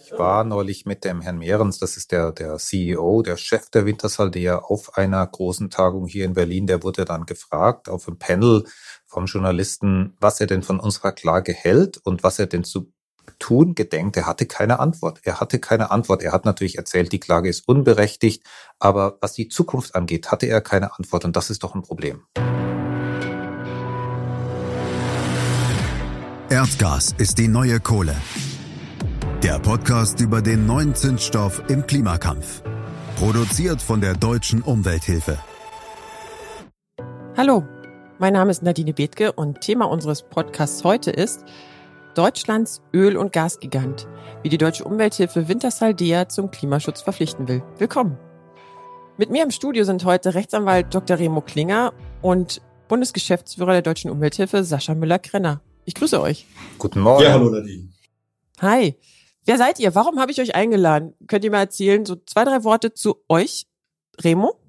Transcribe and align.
Ich 0.00 0.12
war 0.12 0.44
neulich 0.44 0.86
mit 0.86 1.04
dem 1.04 1.20
Herrn 1.22 1.38
Mehrens, 1.38 1.78
das 1.78 1.96
ist 1.96 2.12
der, 2.12 2.30
der 2.30 2.56
CEO, 2.58 3.22
der 3.22 3.36
Chef 3.36 3.68
der 3.70 3.84
Wintersaldea, 3.84 4.58
auf 4.58 4.96
einer 4.96 5.26
großen 5.26 5.70
Tagung 5.70 6.06
hier 6.06 6.24
in 6.24 6.34
Berlin. 6.34 6.68
Der 6.68 6.84
wurde 6.84 7.04
dann 7.04 7.26
gefragt 7.26 7.88
auf 7.88 8.06
einem 8.06 8.18
Panel 8.18 8.64
vom 9.06 9.26
Journalisten, 9.26 10.16
was 10.20 10.40
er 10.40 10.46
denn 10.46 10.62
von 10.62 10.78
unserer 10.78 11.10
Klage 11.10 11.52
hält 11.52 11.98
und 11.98 12.22
was 12.22 12.38
er 12.38 12.46
denn 12.46 12.62
zu 12.62 12.92
tun 13.40 13.74
gedenkt. 13.74 14.16
Er 14.16 14.26
hatte 14.26 14.46
keine 14.46 14.78
Antwort. 14.78 15.20
Er 15.24 15.40
hatte 15.40 15.58
keine 15.58 15.90
Antwort. 15.90 16.22
Er 16.22 16.32
hat 16.32 16.44
natürlich 16.44 16.78
erzählt, 16.78 17.12
die 17.12 17.20
Klage 17.20 17.48
ist 17.48 17.66
unberechtigt, 17.66 18.44
aber 18.78 19.18
was 19.20 19.32
die 19.32 19.48
Zukunft 19.48 19.96
angeht, 19.96 20.30
hatte 20.30 20.46
er 20.46 20.60
keine 20.60 20.96
Antwort 20.96 21.24
und 21.24 21.34
das 21.34 21.50
ist 21.50 21.64
doch 21.64 21.74
ein 21.74 21.82
Problem. 21.82 22.22
Erdgas 26.50 27.14
ist 27.18 27.38
die 27.38 27.48
neue 27.48 27.80
Kohle. 27.80 28.16
Der 29.42 29.60
Podcast 29.60 30.18
über 30.20 30.42
den 30.42 30.66
neuen 30.66 30.96
Zündstoff 30.96 31.62
im 31.68 31.86
Klimakampf. 31.86 32.60
Produziert 33.14 33.80
von 33.80 34.00
der 34.00 34.14
Deutschen 34.14 34.62
Umwelthilfe. 34.62 35.38
Hallo, 37.36 37.62
mein 38.18 38.32
Name 38.32 38.50
ist 38.50 38.64
Nadine 38.64 38.92
Bethke 38.92 39.30
und 39.30 39.60
Thema 39.60 39.84
unseres 39.84 40.24
Podcasts 40.24 40.82
heute 40.82 41.12
ist 41.12 41.44
Deutschlands 42.16 42.82
Öl- 42.92 43.16
und 43.16 43.32
Gasgigant, 43.32 44.08
wie 44.42 44.48
die 44.48 44.58
Deutsche 44.58 44.82
Umwelthilfe 44.82 45.46
Wintersaldea 45.46 46.28
zum 46.28 46.50
Klimaschutz 46.50 47.02
verpflichten 47.02 47.46
will. 47.46 47.62
Willkommen. 47.78 48.18
Mit 49.18 49.30
mir 49.30 49.44
im 49.44 49.52
Studio 49.52 49.84
sind 49.84 50.04
heute 50.04 50.34
Rechtsanwalt 50.34 50.92
Dr. 50.92 51.16
Remo 51.16 51.42
Klinger 51.42 51.92
und 52.22 52.60
Bundesgeschäftsführer 52.88 53.70
der 53.70 53.82
Deutschen 53.82 54.10
Umwelthilfe 54.10 54.64
Sascha 54.64 54.96
Müller-Krenner. 54.96 55.60
Ich 55.84 55.94
grüße 55.94 56.20
euch. 56.20 56.44
Guten 56.78 56.98
Morgen. 56.98 57.22
Ja, 57.22 57.34
hallo 57.34 57.50
Nadine. 57.50 57.88
Hi. 58.60 58.96
Wer 59.48 59.56
seid 59.56 59.80
ihr? 59.80 59.94
Warum 59.94 60.18
habe 60.18 60.30
ich 60.30 60.42
euch 60.42 60.54
eingeladen? 60.54 61.14
Könnt 61.26 61.42
ihr 61.42 61.50
mal 61.50 61.60
erzählen, 61.60 62.04
so 62.04 62.16
zwei, 62.16 62.44
drei 62.44 62.64
Worte 62.64 62.92
zu 62.92 63.24
euch? 63.30 63.66
Remo? 64.20 64.60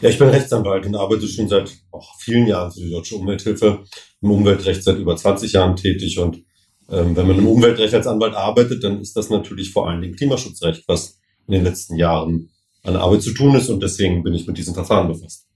Ja, 0.00 0.08
ich 0.08 0.18
bin 0.18 0.28
Rechtsanwalt 0.28 0.84
und 0.86 0.96
arbeite 0.96 1.28
schon 1.28 1.48
seit 1.48 1.70
oh, 1.92 2.02
vielen 2.18 2.48
Jahren 2.48 2.72
für 2.72 2.80
die 2.80 2.90
Deutsche 2.90 3.14
Umwelthilfe, 3.14 3.84
im 4.22 4.30
Umweltrecht 4.32 4.82
seit 4.82 4.98
über 4.98 5.16
20 5.16 5.52
Jahren 5.52 5.76
tätig. 5.76 6.18
Und 6.18 6.42
ähm, 6.88 7.14
wenn 7.14 7.28
man 7.28 7.38
im 7.38 7.46
Umweltrecht 7.46 7.94
als 7.94 8.08
Anwalt 8.08 8.34
arbeitet, 8.34 8.82
dann 8.82 9.00
ist 9.00 9.16
das 9.16 9.30
natürlich 9.30 9.70
vor 9.70 9.88
allen 9.88 10.00
Dingen 10.00 10.16
Klimaschutzrecht, 10.16 10.82
was 10.88 11.20
in 11.46 11.52
den 11.52 11.62
letzten 11.62 11.94
Jahren 11.94 12.50
an 12.82 12.96
Arbeit 12.96 13.22
zu 13.22 13.34
tun 13.34 13.54
ist. 13.54 13.68
Und 13.68 13.80
deswegen 13.84 14.24
bin 14.24 14.34
ich 14.34 14.48
mit 14.48 14.58
diesem 14.58 14.74
Verfahren 14.74 15.06
befasst. 15.06 15.46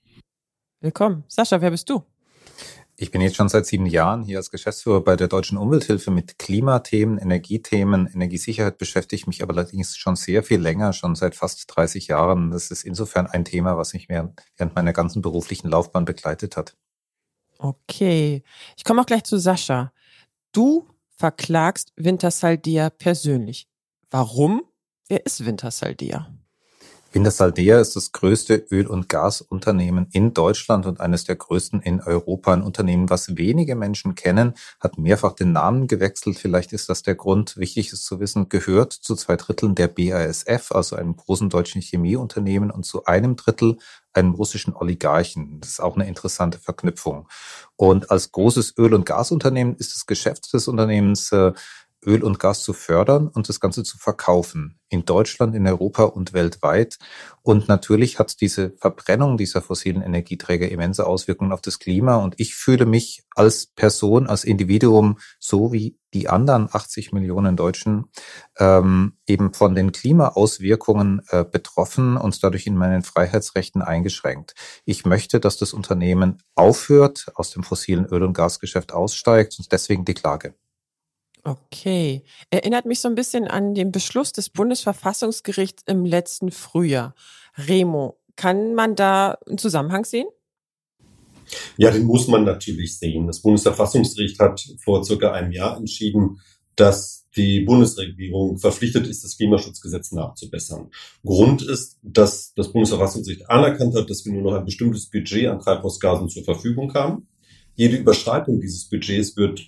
Willkommen. 0.80 1.24
Sascha, 1.26 1.60
wer 1.60 1.72
bist 1.72 1.90
du? 1.90 2.04
Ich 3.00 3.12
bin 3.12 3.20
jetzt 3.20 3.36
schon 3.36 3.48
seit 3.48 3.64
sieben 3.64 3.86
Jahren 3.86 4.24
hier 4.24 4.38
als 4.38 4.50
Geschäftsführer 4.50 5.04
bei 5.04 5.14
der 5.14 5.28
Deutschen 5.28 5.56
Umwelthilfe 5.56 6.10
mit 6.10 6.36
Klimathemen, 6.40 7.16
Energiethemen, 7.16 8.08
Energiesicherheit 8.08 8.76
beschäftige 8.76 9.20
ich 9.20 9.28
mich 9.28 9.40
aber 9.40 9.54
allerdings 9.54 9.96
schon 9.96 10.16
sehr 10.16 10.42
viel 10.42 10.60
länger, 10.60 10.92
schon 10.92 11.14
seit 11.14 11.36
fast 11.36 11.64
30 11.68 12.08
Jahren. 12.08 12.50
Das 12.50 12.72
ist 12.72 12.82
insofern 12.82 13.28
ein 13.28 13.44
Thema, 13.44 13.76
was 13.76 13.92
mich 13.92 14.08
während 14.08 14.42
meiner 14.74 14.92
ganzen 14.92 15.22
beruflichen 15.22 15.68
Laufbahn 15.68 16.06
begleitet 16.06 16.56
hat. 16.56 16.76
Okay. 17.58 18.42
Ich 18.76 18.82
komme 18.82 19.00
auch 19.00 19.06
gleich 19.06 19.22
zu 19.22 19.38
Sascha. 19.38 19.92
Du 20.50 20.88
verklagst 21.10 21.92
Wintersaldia 21.94 22.90
persönlich. 22.90 23.68
Warum? 24.10 24.64
Wer 25.06 25.24
ist 25.24 25.46
Wintersaldia? 25.46 26.36
Wintersaldea 27.10 27.80
ist 27.80 27.96
das 27.96 28.12
größte 28.12 28.66
Öl- 28.70 28.86
und 28.86 29.08
Gasunternehmen 29.08 30.08
in 30.12 30.34
Deutschland 30.34 30.84
und 30.84 31.00
eines 31.00 31.24
der 31.24 31.36
größten 31.36 31.80
in 31.80 32.02
Europa. 32.02 32.52
Ein 32.52 32.62
Unternehmen, 32.62 33.08
was 33.08 33.38
wenige 33.38 33.76
Menschen 33.76 34.14
kennen, 34.14 34.52
hat 34.78 34.98
mehrfach 34.98 35.32
den 35.32 35.52
Namen 35.52 35.86
gewechselt. 35.86 36.38
Vielleicht 36.38 36.74
ist 36.74 36.90
das 36.90 37.02
der 37.02 37.14
Grund. 37.14 37.56
Wichtig 37.56 37.94
ist 37.94 38.04
zu 38.04 38.20
wissen, 38.20 38.50
gehört 38.50 38.92
zu 38.92 39.16
zwei 39.16 39.36
Dritteln 39.36 39.74
der 39.74 39.88
BASF, 39.88 40.70
also 40.72 40.96
einem 40.96 41.16
großen 41.16 41.48
deutschen 41.48 41.80
Chemieunternehmen, 41.80 42.70
und 42.70 42.84
zu 42.84 43.06
einem 43.06 43.36
Drittel 43.36 43.78
einem 44.12 44.34
russischen 44.34 44.74
Oligarchen. 44.76 45.60
Das 45.60 45.70
ist 45.70 45.80
auch 45.80 45.96
eine 45.96 46.06
interessante 46.06 46.58
Verknüpfung. 46.58 47.26
Und 47.76 48.10
als 48.10 48.32
großes 48.32 48.76
Öl- 48.76 48.94
und 48.94 49.06
Gasunternehmen 49.06 49.76
ist 49.76 49.94
das 49.94 50.06
Geschäft 50.06 50.52
des 50.52 50.68
Unternehmens 50.68 51.32
äh, 51.32 51.52
Öl 52.04 52.22
und 52.22 52.38
Gas 52.38 52.62
zu 52.62 52.72
fördern 52.72 53.28
und 53.28 53.48
das 53.48 53.60
Ganze 53.60 53.82
zu 53.82 53.98
verkaufen. 53.98 54.78
In 54.88 55.04
Deutschland, 55.04 55.54
in 55.54 55.66
Europa 55.66 56.04
und 56.04 56.32
weltweit. 56.32 56.98
Und 57.42 57.68
natürlich 57.68 58.18
hat 58.18 58.40
diese 58.40 58.70
Verbrennung 58.78 59.36
dieser 59.36 59.60
fossilen 59.60 60.02
Energieträger 60.02 60.70
immense 60.70 61.06
Auswirkungen 61.06 61.52
auf 61.52 61.60
das 61.60 61.78
Klima. 61.78 62.16
Und 62.16 62.34
ich 62.38 62.54
fühle 62.54 62.86
mich 62.86 63.24
als 63.34 63.66
Person, 63.66 64.26
als 64.26 64.44
Individuum, 64.44 65.18
so 65.38 65.72
wie 65.72 65.98
die 66.14 66.28
anderen 66.28 66.68
80 66.72 67.12
Millionen 67.12 67.56
Deutschen, 67.56 68.06
ähm, 68.58 69.14
eben 69.26 69.52
von 69.52 69.74
den 69.74 69.92
Klimaauswirkungen 69.92 71.22
äh, 71.28 71.44
betroffen 71.44 72.16
und 72.16 72.42
dadurch 72.42 72.66
in 72.66 72.76
meinen 72.76 73.02
Freiheitsrechten 73.02 73.82
eingeschränkt. 73.82 74.54
Ich 74.84 75.04
möchte, 75.04 75.40
dass 75.40 75.58
das 75.58 75.72
Unternehmen 75.72 76.38
aufhört, 76.54 77.26
aus 77.34 77.50
dem 77.50 77.62
fossilen 77.62 78.06
Öl- 78.06 78.22
und 78.22 78.32
Gasgeschäft 78.32 78.92
aussteigt 78.92 79.56
und 79.58 79.70
deswegen 79.70 80.04
die 80.04 80.14
Klage. 80.14 80.54
Okay. 81.44 82.22
Erinnert 82.50 82.86
mich 82.86 83.00
so 83.00 83.08
ein 83.08 83.14
bisschen 83.14 83.48
an 83.48 83.74
den 83.74 83.92
Beschluss 83.92 84.32
des 84.32 84.50
Bundesverfassungsgerichts 84.50 85.84
im 85.86 86.04
letzten 86.04 86.50
Frühjahr. 86.50 87.14
Remo, 87.56 88.18
kann 88.36 88.74
man 88.74 88.94
da 88.94 89.38
einen 89.46 89.58
Zusammenhang 89.58 90.04
sehen? 90.04 90.28
Ja, 91.76 91.90
den 91.90 92.04
muss 92.04 92.28
man 92.28 92.44
natürlich 92.44 92.98
sehen. 92.98 93.26
Das 93.26 93.40
Bundesverfassungsgericht 93.40 94.38
hat 94.38 94.66
vor 94.82 95.04
circa 95.04 95.32
einem 95.32 95.52
Jahr 95.52 95.76
entschieden, 95.76 96.40
dass 96.76 97.26
die 97.36 97.60
Bundesregierung 97.60 98.58
verpflichtet 98.58 99.06
ist, 99.06 99.24
das 99.24 99.36
Klimaschutzgesetz 99.36 100.12
nachzubessern. 100.12 100.90
Grund 101.24 101.62
ist, 101.62 101.98
dass 102.02 102.52
das 102.54 102.72
Bundesverfassungsgericht 102.72 103.48
anerkannt 103.48 103.94
hat, 103.94 104.10
dass 104.10 104.24
wir 104.24 104.32
nur 104.32 104.42
noch 104.42 104.58
ein 104.58 104.64
bestimmtes 104.64 105.08
Budget 105.08 105.46
an 105.46 105.60
Treibhausgasen 105.60 106.28
zur 106.28 106.44
Verfügung 106.44 106.92
haben. 106.94 107.28
Jede 107.74 107.96
Überschreitung 107.96 108.60
dieses 108.60 108.88
Budgets 108.88 109.36
wird 109.36 109.60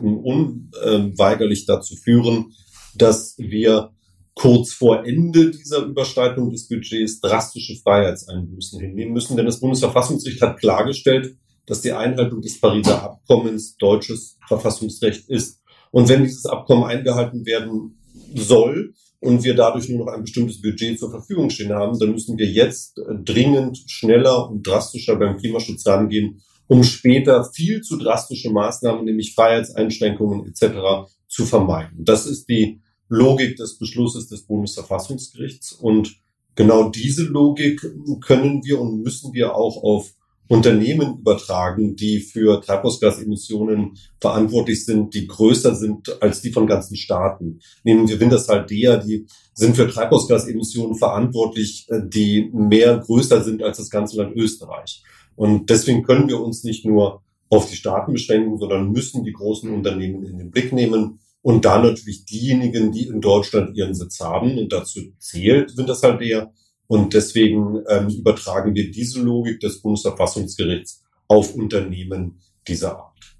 unweigerlich 0.00 1.66
dazu 1.66 1.96
führen, 1.96 2.52
dass 2.94 3.34
wir 3.38 3.92
kurz 4.34 4.72
vor 4.72 5.04
Ende 5.04 5.50
dieser 5.50 5.84
Überschreitung 5.84 6.50
des 6.50 6.68
Budgets 6.68 7.20
drastische 7.20 7.76
Freiheitseinbußen 7.82 8.80
hinnehmen 8.80 9.12
müssen. 9.12 9.36
Denn 9.36 9.46
das 9.46 9.60
Bundesverfassungsgericht 9.60 10.40
hat 10.40 10.60
klargestellt, 10.60 11.36
dass 11.66 11.82
die 11.82 11.92
Einhaltung 11.92 12.40
des 12.40 12.60
Pariser 12.60 13.02
Abkommens 13.02 13.76
deutsches 13.76 14.38
Verfassungsrecht 14.46 15.28
ist. 15.28 15.60
Und 15.90 16.08
wenn 16.08 16.22
dieses 16.22 16.46
Abkommen 16.46 16.84
eingehalten 16.84 17.44
werden 17.46 17.98
soll 18.34 18.94
und 19.20 19.42
wir 19.42 19.54
dadurch 19.54 19.88
nur 19.88 20.04
noch 20.04 20.12
ein 20.12 20.22
bestimmtes 20.22 20.62
Budget 20.62 20.98
zur 20.98 21.10
Verfügung 21.10 21.50
stehen 21.50 21.72
haben, 21.72 21.98
dann 21.98 22.12
müssen 22.12 22.38
wir 22.38 22.46
jetzt 22.46 23.00
dringend 23.24 23.82
schneller 23.86 24.48
und 24.48 24.66
drastischer 24.66 25.16
beim 25.16 25.36
Klimaschutz 25.36 25.86
rangehen 25.86 26.40
um 26.68 26.84
später 26.84 27.44
viel 27.44 27.80
zu 27.80 27.96
drastische 27.96 28.50
Maßnahmen, 28.50 29.04
nämlich 29.04 29.34
Freiheitseinschränkungen 29.34 30.46
etc. 30.46 31.10
zu 31.26 31.44
vermeiden. 31.44 32.04
Das 32.04 32.26
ist 32.26 32.48
die 32.48 32.80
Logik 33.08 33.56
des 33.56 33.78
Beschlusses 33.78 34.28
des 34.28 34.42
Bundesverfassungsgerichts 34.42 35.72
und 35.72 36.16
genau 36.54 36.90
diese 36.90 37.24
Logik 37.24 37.80
können 38.20 38.62
wir 38.64 38.80
und 38.80 39.02
müssen 39.02 39.32
wir 39.32 39.54
auch 39.54 39.82
auf 39.82 40.12
Unternehmen 40.48 41.18
übertragen, 41.18 41.94
die 41.94 42.20
für 42.20 42.60
Treibhausgasemissionen 42.62 43.98
verantwortlich 44.18 44.84
sind, 44.84 45.12
die 45.14 45.26
größer 45.26 45.74
sind 45.74 46.22
als 46.22 46.40
die 46.40 46.52
von 46.52 46.66
ganzen 46.66 46.96
Staaten. 46.96 47.60
Nehmen 47.84 48.08
wir 48.08 48.18
Wintersaldea, 48.18 48.96
die 48.96 49.26
sind 49.52 49.76
für 49.76 49.88
Treibhausgasemissionen 49.88 50.96
verantwortlich, 50.96 51.86
die 51.90 52.50
mehr 52.52 52.96
größer 52.98 53.42
sind 53.42 53.62
als 53.62 53.76
das 53.76 53.90
ganze 53.90 54.16
Land 54.16 54.36
Österreich. 54.36 55.02
Und 55.38 55.70
deswegen 55.70 56.02
können 56.02 56.28
wir 56.28 56.40
uns 56.40 56.64
nicht 56.64 56.84
nur 56.84 57.22
auf 57.48 57.70
die 57.70 57.76
Staaten 57.76 58.12
beschränken, 58.12 58.58
sondern 58.58 58.90
müssen 58.90 59.22
die 59.22 59.32
großen 59.32 59.72
Unternehmen 59.72 60.24
in 60.24 60.36
den 60.36 60.50
Blick 60.50 60.72
nehmen 60.72 61.20
und 61.42 61.64
da 61.64 61.80
natürlich 61.80 62.24
diejenigen, 62.24 62.90
die 62.90 63.06
in 63.06 63.20
Deutschland 63.20 63.76
ihren 63.76 63.94
Sitz 63.94 64.18
haben. 64.18 64.58
Und 64.58 64.72
dazu 64.72 65.00
zählt 65.20 65.76
Wintersaldea. 65.76 66.50
Und 66.88 67.14
deswegen 67.14 67.84
ähm, 67.88 68.08
übertragen 68.08 68.74
wir 68.74 68.90
diese 68.90 69.22
Logik 69.22 69.60
des 69.60 69.80
Bundesverfassungsgerichts 69.80 71.04
auf 71.28 71.54
Unternehmen 71.54 72.40
dieser 72.66 72.98
Art. 72.98 73.36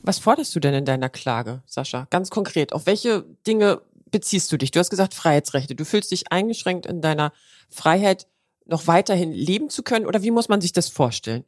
Was 0.00 0.18
forderst 0.18 0.56
du 0.56 0.60
denn 0.60 0.72
in 0.72 0.84
deiner 0.86 1.10
Klage, 1.10 1.62
Sascha? 1.66 2.06
Ganz 2.08 2.30
konkret, 2.30 2.72
auf 2.72 2.86
welche 2.86 3.26
Dinge 3.46 3.82
beziehst 4.10 4.50
du 4.50 4.56
dich? 4.56 4.70
Du 4.70 4.78
hast 4.78 4.88
gesagt 4.88 5.12
Freiheitsrechte. 5.12 5.74
Du 5.74 5.84
fühlst 5.84 6.12
dich 6.12 6.32
eingeschränkt 6.32 6.86
in 6.86 7.02
deiner 7.02 7.32
Freiheit, 7.68 8.26
noch 8.66 8.86
weiterhin 8.86 9.32
leben 9.32 9.70
zu 9.70 9.82
können? 9.82 10.06
Oder 10.06 10.22
wie 10.22 10.30
muss 10.30 10.48
man 10.48 10.60
sich 10.60 10.72
das 10.72 10.88
vorstellen? 10.88 11.44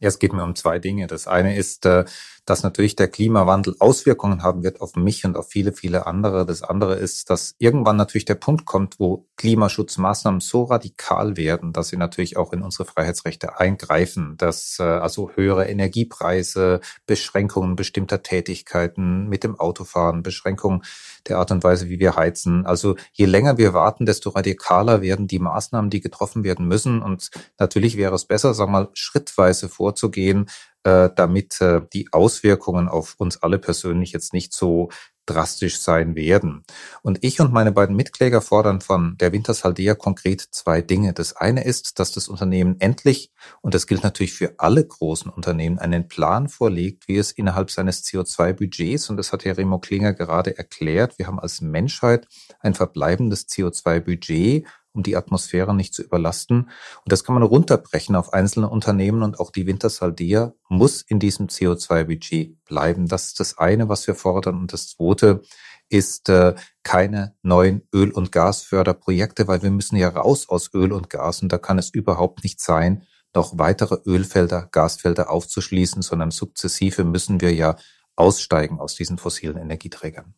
Ja, 0.00 0.08
es 0.08 0.18
geht 0.18 0.32
mir 0.32 0.44
um 0.44 0.54
zwei 0.54 0.78
Dinge. 0.78 1.06
Das 1.06 1.26
eine 1.26 1.56
ist, 1.56 1.84
äh, 1.84 2.04
dass 2.48 2.62
natürlich 2.62 2.96
der 2.96 3.08
Klimawandel 3.08 3.76
Auswirkungen 3.78 4.42
haben 4.42 4.62
wird 4.62 4.80
auf 4.80 4.96
mich 4.96 5.24
und 5.26 5.36
auf 5.36 5.48
viele, 5.48 5.72
viele 5.72 6.06
andere. 6.06 6.46
Das 6.46 6.62
andere 6.62 6.94
ist, 6.94 7.28
dass 7.28 7.54
irgendwann 7.58 7.96
natürlich 7.96 8.24
der 8.24 8.36
Punkt 8.36 8.64
kommt, 8.64 8.98
wo 8.98 9.26
Klimaschutzmaßnahmen 9.36 10.40
so 10.40 10.64
radikal 10.64 11.36
werden, 11.36 11.74
dass 11.74 11.88
sie 11.88 11.98
natürlich 11.98 12.36
auch 12.38 12.52
in 12.52 12.62
unsere 12.62 12.86
Freiheitsrechte 12.86 13.58
eingreifen, 13.58 14.36
dass 14.38 14.78
äh, 14.78 14.82
also 14.82 15.30
höhere 15.34 15.68
Energiepreise, 15.68 16.80
Beschränkungen 17.06 17.76
bestimmter 17.76 18.22
Tätigkeiten 18.22 19.28
mit 19.28 19.44
dem 19.44 19.60
Autofahren, 19.60 20.22
Beschränkungen 20.22 20.82
der 21.28 21.38
Art 21.38 21.50
und 21.50 21.62
Weise, 21.62 21.88
wie 21.90 21.98
wir 21.98 22.16
heizen. 22.16 22.64
Also 22.64 22.96
je 23.12 23.26
länger 23.26 23.58
wir 23.58 23.74
warten, 23.74 24.06
desto 24.06 24.30
radikaler 24.30 25.02
werden 25.02 25.26
die 25.26 25.38
Maßnahmen, 25.38 25.90
die 25.90 26.00
getroffen 26.00 26.44
werden 26.44 26.66
müssen. 26.66 27.02
Und 27.02 27.30
natürlich 27.58 27.96
wäre 27.96 28.14
es 28.14 28.24
besser, 28.24 28.54
sagen 28.54 28.72
wir 28.72 28.80
mal, 28.80 28.88
schrittweise 28.94 29.68
vorzugehen, 29.68 30.48
damit 30.84 31.60
äh, 31.60 31.82
die 31.92 32.08
Auswirkungen 32.12 32.88
auf 32.88 33.14
uns 33.18 33.42
alle 33.42 33.58
persönlich 33.58 34.12
jetzt 34.12 34.32
nicht 34.32 34.52
so 34.52 34.90
drastisch 35.28 35.78
sein 35.78 36.16
werden. 36.16 36.64
Und 37.02 37.22
ich 37.22 37.40
und 37.40 37.52
meine 37.52 37.72
beiden 37.72 37.94
Mitkläger 37.94 38.40
fordern 38.40 38.80
von 38.80 39.16
der 39.18 39.32
Wintershaldea 39.32 39.94
konkret 39.94 40.40
zwei 40.40 40.80
Dinge. 40.80 41.12
Das 41.12 41.36
eine 41.36 41.64
ist, 41.64 41.98
dass 41.98 42.12
das 42.12 42.28
Unternehmen 42.28 42.76
endlich, 42.80 43.30
und 43.60 43.74
das 43.74 43.86
gilt 43.86 44.02
natürlich 44.02 44.32
für 44.32 44.54
alle 44.58 44.84
großen 44.84 45.30
Unternehmen, 45.30 45.78
einen 45.78 46.08
Plan 46.08 46.48
vorlegt, 46.48 47.08
wie 47.08 47.18
es 47.18 47.30
innerhalb 47.30 47.70
seines 47.70 48.04
CO2-Budgets, 48.04 49.10
und 49.10 49.16
das 49.16 49.32
hat 49.32 49.44
Herr 49.44 49.58
Remo 49.58 49.78
Klinger 49.78 50.14
gerade 50.14 50.56
erklärt, 50.56 51.18
wir 51.18 51.26
haben 51.26 51.38
als 51.38 51.60
Menschheit 51.60 52.26
ein 52.60 52.74
verbleibendes 52.74 53.48
CO2-Budget 53.48 54.66
um 54.98 55.04
die 55.04 55.16
Atmosphäre 55.16 55.74
nicht 55.74 55.94
zu 55.94 56.02
überlasten. 56.02 56.62
Und 57.04 57.12
das 57.12 57.22
kann 57.22 57.34
man 57.34 57.44
runterbrechen 57.44 58.16
auf 58.16 58.32
einzelne 58.32 58.68
Unternehmen 58.68 59.22
und 59.22 59.38
auch 59.38 59.52
die 59.52 59.66
Wintersaldea 59.66 60.54
muss 60.68 61.02
in 61.02 61.20
diesem 61.20 61.46
CO2-Budget 61.46 62.64
bleiben. 62.64 63.06
Das 63.06 63.28
ist 63.28 63.38
das 63.38 63.58
eine, 63.58 63.88
was 63.88 64.08
wir 64.08 64.16
fordern. 64.16 64.56
Und 64.56 64.72
das 64.72 64.88
zweite 64.88 65.42
ist 65.88 66.28
äh, 66.28 66.56
keine 66.82 67.36
neuen 67.42 67.86
Öl- 67.94 68.10
und 68.10 68.32
Gasförderprojekte, 68.32 69.46
weil 69.46 69.62
wir 69.62 69.70
müssen 69.70 69.96
ja 69.96 70.08
raus 70.08 70.48
aus 70.48 70.74
Öl 70.74 70.92
und 70.92 71.10
Gas 71.10 71.42
und 71.42 71.52
da 71.52 71.58
kann 71.58 71.78
es 71.78 71.90
überhaupt 71.90 72.42
nicht 72.42 72.60
sein, 72.60 73.06
noch 73.34 73.56
weitere 73.56 73.98
Ölfelder, 74.04 74.68
Gasfelder 74.72 75.30
aufzuschließen, 75.30 76.02
sondern 76.02 76.32
sukzessive 76.32 77.04
müssen 77.04 77.40
wir 77.40 77.54
ja 77.54 77.76
aussteigen 78.16 78.80
aus 78.80 78.96
diesen 78.96 79.16
fossilen 79.16 79.58
Energieträgern. 79.58 80.34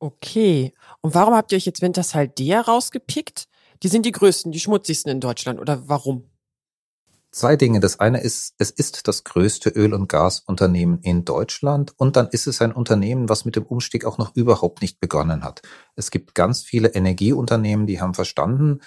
Okay. 0.00 0.72
Und 1.02 1.14
warum 1.14 1.34
habt 1.34 1.52
ihr 1.52 1.56
euch 1.56 1.66
jetzt 1.66 1.82
Wintershaldea 1.82 2.62
rausgepickt? 2.62 3.49
Die 3.82 3.88
sind 3.88 4.06
die 4.06 4.12
größten, 4.12 4.52
die 4.52 4.60
schmutzigsten 4.60 5.10
in 5.10 5.20
Deutschland 5.20 5.60
oder 5.60 5.88
warum? 5.88 6.24
Zwei 7.32 7.54
Dinge. 7.54 7.78
Das 7.78 8.00
eine 8.00 8.20
ist, 8.20 8.54
es 8.58 8.72
ist 8.72 9.06
das 9.06 9.22
größte 9.22 9.70
Öl- 9.70 9.94
und 9.94 10.08
Gasunternehmen 10.08 10.98
in 11.02 11.24
Deutschland 11.24 11.94
und 11.96 12.16
dann 12.16 12.26
ist 12.28 12.48
es 12.48 12.60
ein 12.60 12.72
Unternehmen, 12.72 13.28
was 13.28 13.44
mit 13.44 13.54
dem 13.54 13.64
Umstieg 13.64 14.04
auch 14.04 14.18
noch 14.18 14.34
überhaupt 14.34 14.82
nicht 14.82 14.98
begonnen 14.98 15.44
hat. 15.44 15.62
Es 15.94 16.10
gibt 16.10 16.34
ganz 16.34 16.62
viele 16.62 16.88
Energieunternehmen, 16.88 17.86
die 17.86 18.00
haben 18.00 18.14
verstanden, 18.14 18.80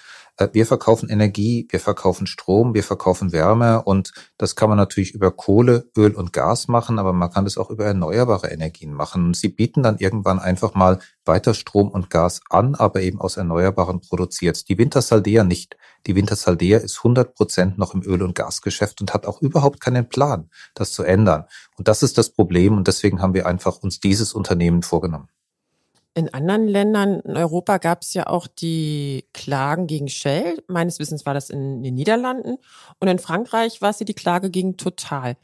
wir 0.52 0.66
verkaufen 0.66 1.08
Energie, 1.08 1.66
wir 1.70 1.78
verkaufen 1.78 2.26
Strom, 2.26 2.74
wir 2.74 2.82
verkaufen 2.82 3.32
Wärme 3.32 3.82
und 3.82 4.12
das 4.36 4.56
kann 4.56 4.68
man 4.68 4.78
natürlich 4.78 5.14
über 5.14 5.30
Kohle, 5.30 5.90
Öl 5.96 6.12
und 6.14 6.32
Gas 6.32 6.66
machen, 6.66 6.98
aber 6.98 7.12
man 7.12 7.30
kann 7.30 7.44
das 7.44 7.56
auch 7.56 7.70
über 7.70 7.84
erneuerbare 7.84 8.48
Energien 8.48 8.92
machen. 8.92 9.26
Und 9.26 9.36
sie 9.36 9.48
bieten 9.48 9.82
dann 9.84 9.98
irgendwann 9.98 10.40
einfach 10.40 10.74
mal 10.74 10.98
weiter 11.24 11.54
Strom 11.54 11.88
und 11.88 12.10
Gas 12.10 12.40
an, 12.50 12.74
aber 12.74 13.00
eben 13.02 13.20
aus 13.20 13.36
Erneuerbaren 13.36 14.00
produziert. 14.00 14.68
Die 14.68 14.76
Wintersaldea 14.76 15.44
nicht. 15.44 15.76
Die 16.06 16.16
Wintersaldea 16.16 16.78
ist 16.78 16.98
100 16.98 17.34
Prozent 17.34 17.78
noch 17.78 17.94
im 17.94 18.02
Öl- 18.02 18.22
und 18.22 18.34
Gasgeschäft 18.34 19.00
und 19.00 19.14
hat 19.14 19.26
auch 19.26 19.40
überhaupt 19.40 19.80
keinen 19.80 20.08
Plan, 20.08 20.50
das 20.74 20.92
zu 20.92 21.04
ändern. 21.04 21.44
Und 21.76 21.86
das 21.86 22.02
ist 22.02 22.18
das 22.18 22.30
Problem 22.30 22.76
und 22.76 22.88
deswegen 22.88 23.22
haben 23.22 23.34
wir 23.34 23.46
einfach 23.46 23.78
uns 23.78 24.00
dieses 24.00 24.32
Unternehmen 24.32 24.82
vorgenommen. 24.82 25.28
In 26.16 26.32
anderen 26.32 26.68
Ländern 26.68 27.20
in 27.20 27.36
Europa 27.36 27.78
gab 27.78 28.02
es 28.02 28.14
ja 28.14 28.28
auch 28.28 28.46
die 28.46 29.24
Klagen 29.32 29.88
gegen 29.88 30.08
Shell. 30.08 30.62
Meines 30.68 31.00
Wissens 31.00 31.26
war 31.26 31.34
das 31.34 31.50
in 31.50 31.82
den 31.82 31.96
Niederlanden. 31.96 32.58
Und 33.00 33.08
in 33.08 33.18
Frankreich 33.18 33.82
war 33.82 33.90
es 33.90 33.98
ja 33.98 34.06
die 34.06 34.14
Klage 34.14 34.48
gegen 34.48 34.76
Total. 34.76 35.36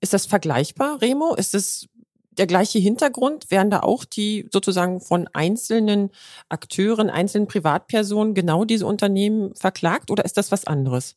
Ist 0.00 0.12
das 0.12 0.26
vergleichbar, 0.26 1.00
Remo? 1.00 1.34
Ist 1.34 1.54
es 1.54 1.88
der 2.32 2.46
gleiche 2.46 2.78
Hintergrund? 2.78 3.50
Werden 3.50 3.70
da 3.70 3.80
auch 3.80 4.04
die 4.04 4.46
sozusagen 4.52 5.00
von 5.00 5.26
einzelnen 5.32 6.10
Akteuren, 6.50 7.08
einzelnen 7.08 7.48
Privatpersonen 7.48 8.34
genau 8.34 8.66
diese 8.66 8.86
Unternehmen 8.86 9.54
verklagt 9.54 10.10
oder 10.10 10.26
ist 10.26 10.36
das 10.36 10.52
was 10.52 10.66
anderes? 10.66 11.16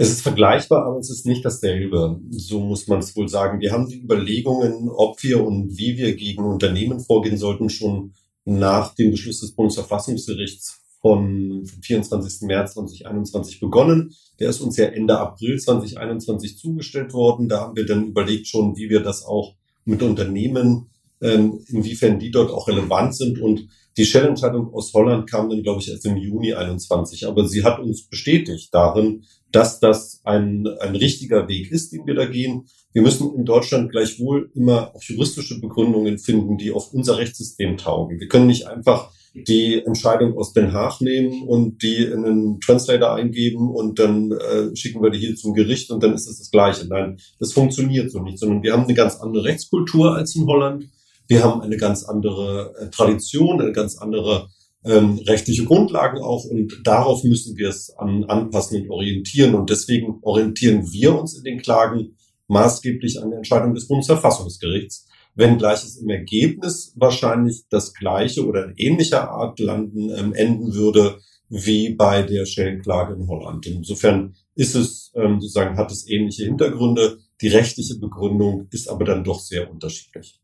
Es 0.00 0.10
ist 0.10 0.22
vergleichbar, 0.22 0.86
aber 0.86 1.00
es 1.00 1.10
ist 1.10 1.26
nicht 1.26 1.44
dasselbe. 1.44 2.20
So 2.30 2.60
muss 2.60 2.86
man 2.86 3.00
es 3.00 3.16
wohl 3.16 3.28
sagen. 3.28 3.58
Wir 3.58 3.72
haben 3.72 3.88
die 3.88 4.00
Überlegungen, 4.00 4.88
ob 4.90 5.20
wir 5.24 5.44
und 5.44 5.76
wie 5.76 5.96
wir 5.96 6.14
gegen 6.14 6.44
Unternehmen 6.44 7.00
vorgehen 7.00 7.36
sollten, 7.36 7.68
schon 7.68 8.12
nach 8.44 8.94
dem 8.94 9.10
Beschluss 9.10 9.40
des 9.40 9.56
Bundesverfassungsgerichts 9.56 10.80
von 11.00 11.66
24. 11.82 12.42
März 12.42 12.74
2021 12.74 13.58
begonnen. 13.58 14.14
Der 14.38 14.50
ist 14.50 14.60
uns 14.60 14.76
ja 14.76 14.84
Ende 14.84 15.18
April 15.18 15.58
2021 15.58 16.58
zugestellt 16.58 17.12
worden. 17.12 17.48
Da 17.48 17.62
haben 17.62 17.74
wir 17.74 17.84
dann 17.84 18.06
überlegt 18.06 18.46
schon, 18.46 18.76
wie 18.76 18.88
wir 18.88 19.00
das 19.00 19.24
auch 19.24 19.56
mit 19.84 20.00
Unternehmen, 20.04 20.90
ähm, 21.20 21.64
inwiefern 21.66 22.20
die 22.20 22.30
dort 22.30 22.52
auch 22.52 22.68
relevant 22.68 23.16
sind. 23.16 23.40
Und 23.40 23.66
die 23.96 24.06
Shell-Entscheidung 24.06 24.72
aus 24.72 24.94
Holland 24.94 25.28
kam 25.28 25.50
dann, 25.50 25.64
glaube 25.64 25.80
ich, 25.80 25.90
erst 25.90 26.06
im 26.06 26.16
Juni 26.16 26.54
21. 26.54 27.26
Aber 27.26 27.48
sie 27.48 27.64
hat 27.64 27.80
uns 27.80 28.06
bestätigt 28.06 28.72
darin, 28.72 29.24
dass 29.52 29.80
das 29.80 30.20
ein, 30.24 30.66
ein 30.80 30.94
richtiger 30.94 31.48
Weg 31.48 31.70
ist, 31.70 31.92
den 31.92 32.06
wir 32.06 32.14
da 32.14 32.26
gehen. 32.26 32.66
Wir 32.92 33.02
müssen 33.02 33.34
in 33.34 33.44
Deutschland 33.44 33.90
gleichwohl 33.90 34.50
immer 34.54 34.94
auch 34.94 35.02
juristische 35.02 35.60
Begründungen 35.60 36.18
finden, 36.18 36.58
die 36.58 36.72
auf 36.72 36.92
unser 36.92 37.18
Rechtssystem 37.18 37.76
taugen. 37.76 38.20
Wir 38.20 38.28
können 38.28 38.46
nicht 38.46 38.66
einfach 38.66 39.10
die 39.34 39.82
Entscheidung 39.84 40.36
aus 40.36 40.52
Den 40.52 40.72
Haag 40.72 41.00
nehmen 41.00 41.42
und 41.46 41.82
die 41.82 42.04
in 42.04 42.24
einen 42.24 42.60
Translator 42.60 43.14
eingeben 43.14 43.70
und 43.70 43.98
dann 43.98 44.32
äh, 44.32 44.74
schicken 44.74 45.02
wir 45.02 45.10
die 45.10 45.18
hier 45.18 45.36
zum 45.36 45.54
Gericht 45.54 45.90
und 45.90 46.02
dann 46.02 46.14
ist 46.14 46.28
es 46.28 46.38
das 46.38 46.50
Gleiche. 46.50 46.86
Nein, 46.88 47.18
das 47.38 47.52
funktioniert 47.52 48.10
so 48.10 48.20
nicht, 48.22 48.38
sondern 48.38 48.62
wir 48.62 48.72
haben 48.72 48.84
eine 48.84 48.94
ganz 48.94 49.16
andere 49.16 49.44
Rechtskultur 49.44 50.14
als 50.16 50.34
in 50.34 50.46
Holland. 50.46 50.88
Wir 51.28 51.44
haben 51.44 51.60
eine 51.60 51.76
ganz 51.76 52.04
andere 52.04 52.74
äh, 52.78 52.90
Tradition, 52.90 53.60
eine 53.60 53.72
ganz 53.72 53.98
andere 53.98 54.48
ähm, 54.84 55.18
rechtliche 55.26 55.64
Grundlagen 55.64 56.18
auch 56.18 56.44
und 56.44 56.80
darauf 56.84 57.24
müssen 57.24 57.56
wir 57.56 57.68
es 57.68 57.90
an, 57.98 58.24
anpassen 58.24 58.82
und 58.82 58.90
orientieren. 58.90 59.54
Und 59.54 59.70
deswegen 59.70 60.18
orientieren 60.22 60.90
wir 60.92 61.18
uns 61.18 61.36
in 61.36 61.44
den 61.44 61.60
Klagen 61.60 62.16
maßgeblich 62.48 63.20
an 63.22 63.30
der 63.30 63.38
Entscheidung 63.38 63.74
des 63.74 63.88
Bundesverfassungsgerichts, 63.88 65.06
wenngleich 65.34 65.84
es 65.84 65.96
im 65.96 66.08
Ergebnis 66.08 66.92
wahrscheinlich 66.96 67.64
das 67.70 67.92
gleiche 67.92 68.46
oder 68.46 68.66
in 68.66 68.74
ähnlicher 68.76 69.30
Art 69.30 69.58
landen, 69.60 70.10
ähm, 70.10 70.32
enden 70.34 70.74
würde 70.74 71.18
wie 71.50 71.94
bei 71.94 72.22
der 72.22 72.44
Shell-Klage 72.44 73.14
in 73.14 73.26
Holland. 73.26 73.66
Insofern 73.66 74.34
ist 74.54 74.74
es 74.74 75.12
ähm, 75.14 75.40
sozusagen, 75.40 75.76
hat 75.76 75.90
es 75.90 76.08
ähnliche 76.08 76.44
Hintergründe. 76.44 77.18
Die 77.40 77.48
rechtliche 77.48 77.98
Begründung 77.98 78.68
ist 78.70 78.88
aber 78.88 79.04
dann 79.04 79.24
doch 79.24 79.40
sehr 79.40 79.70
unterschiedlich. 79.70 80.40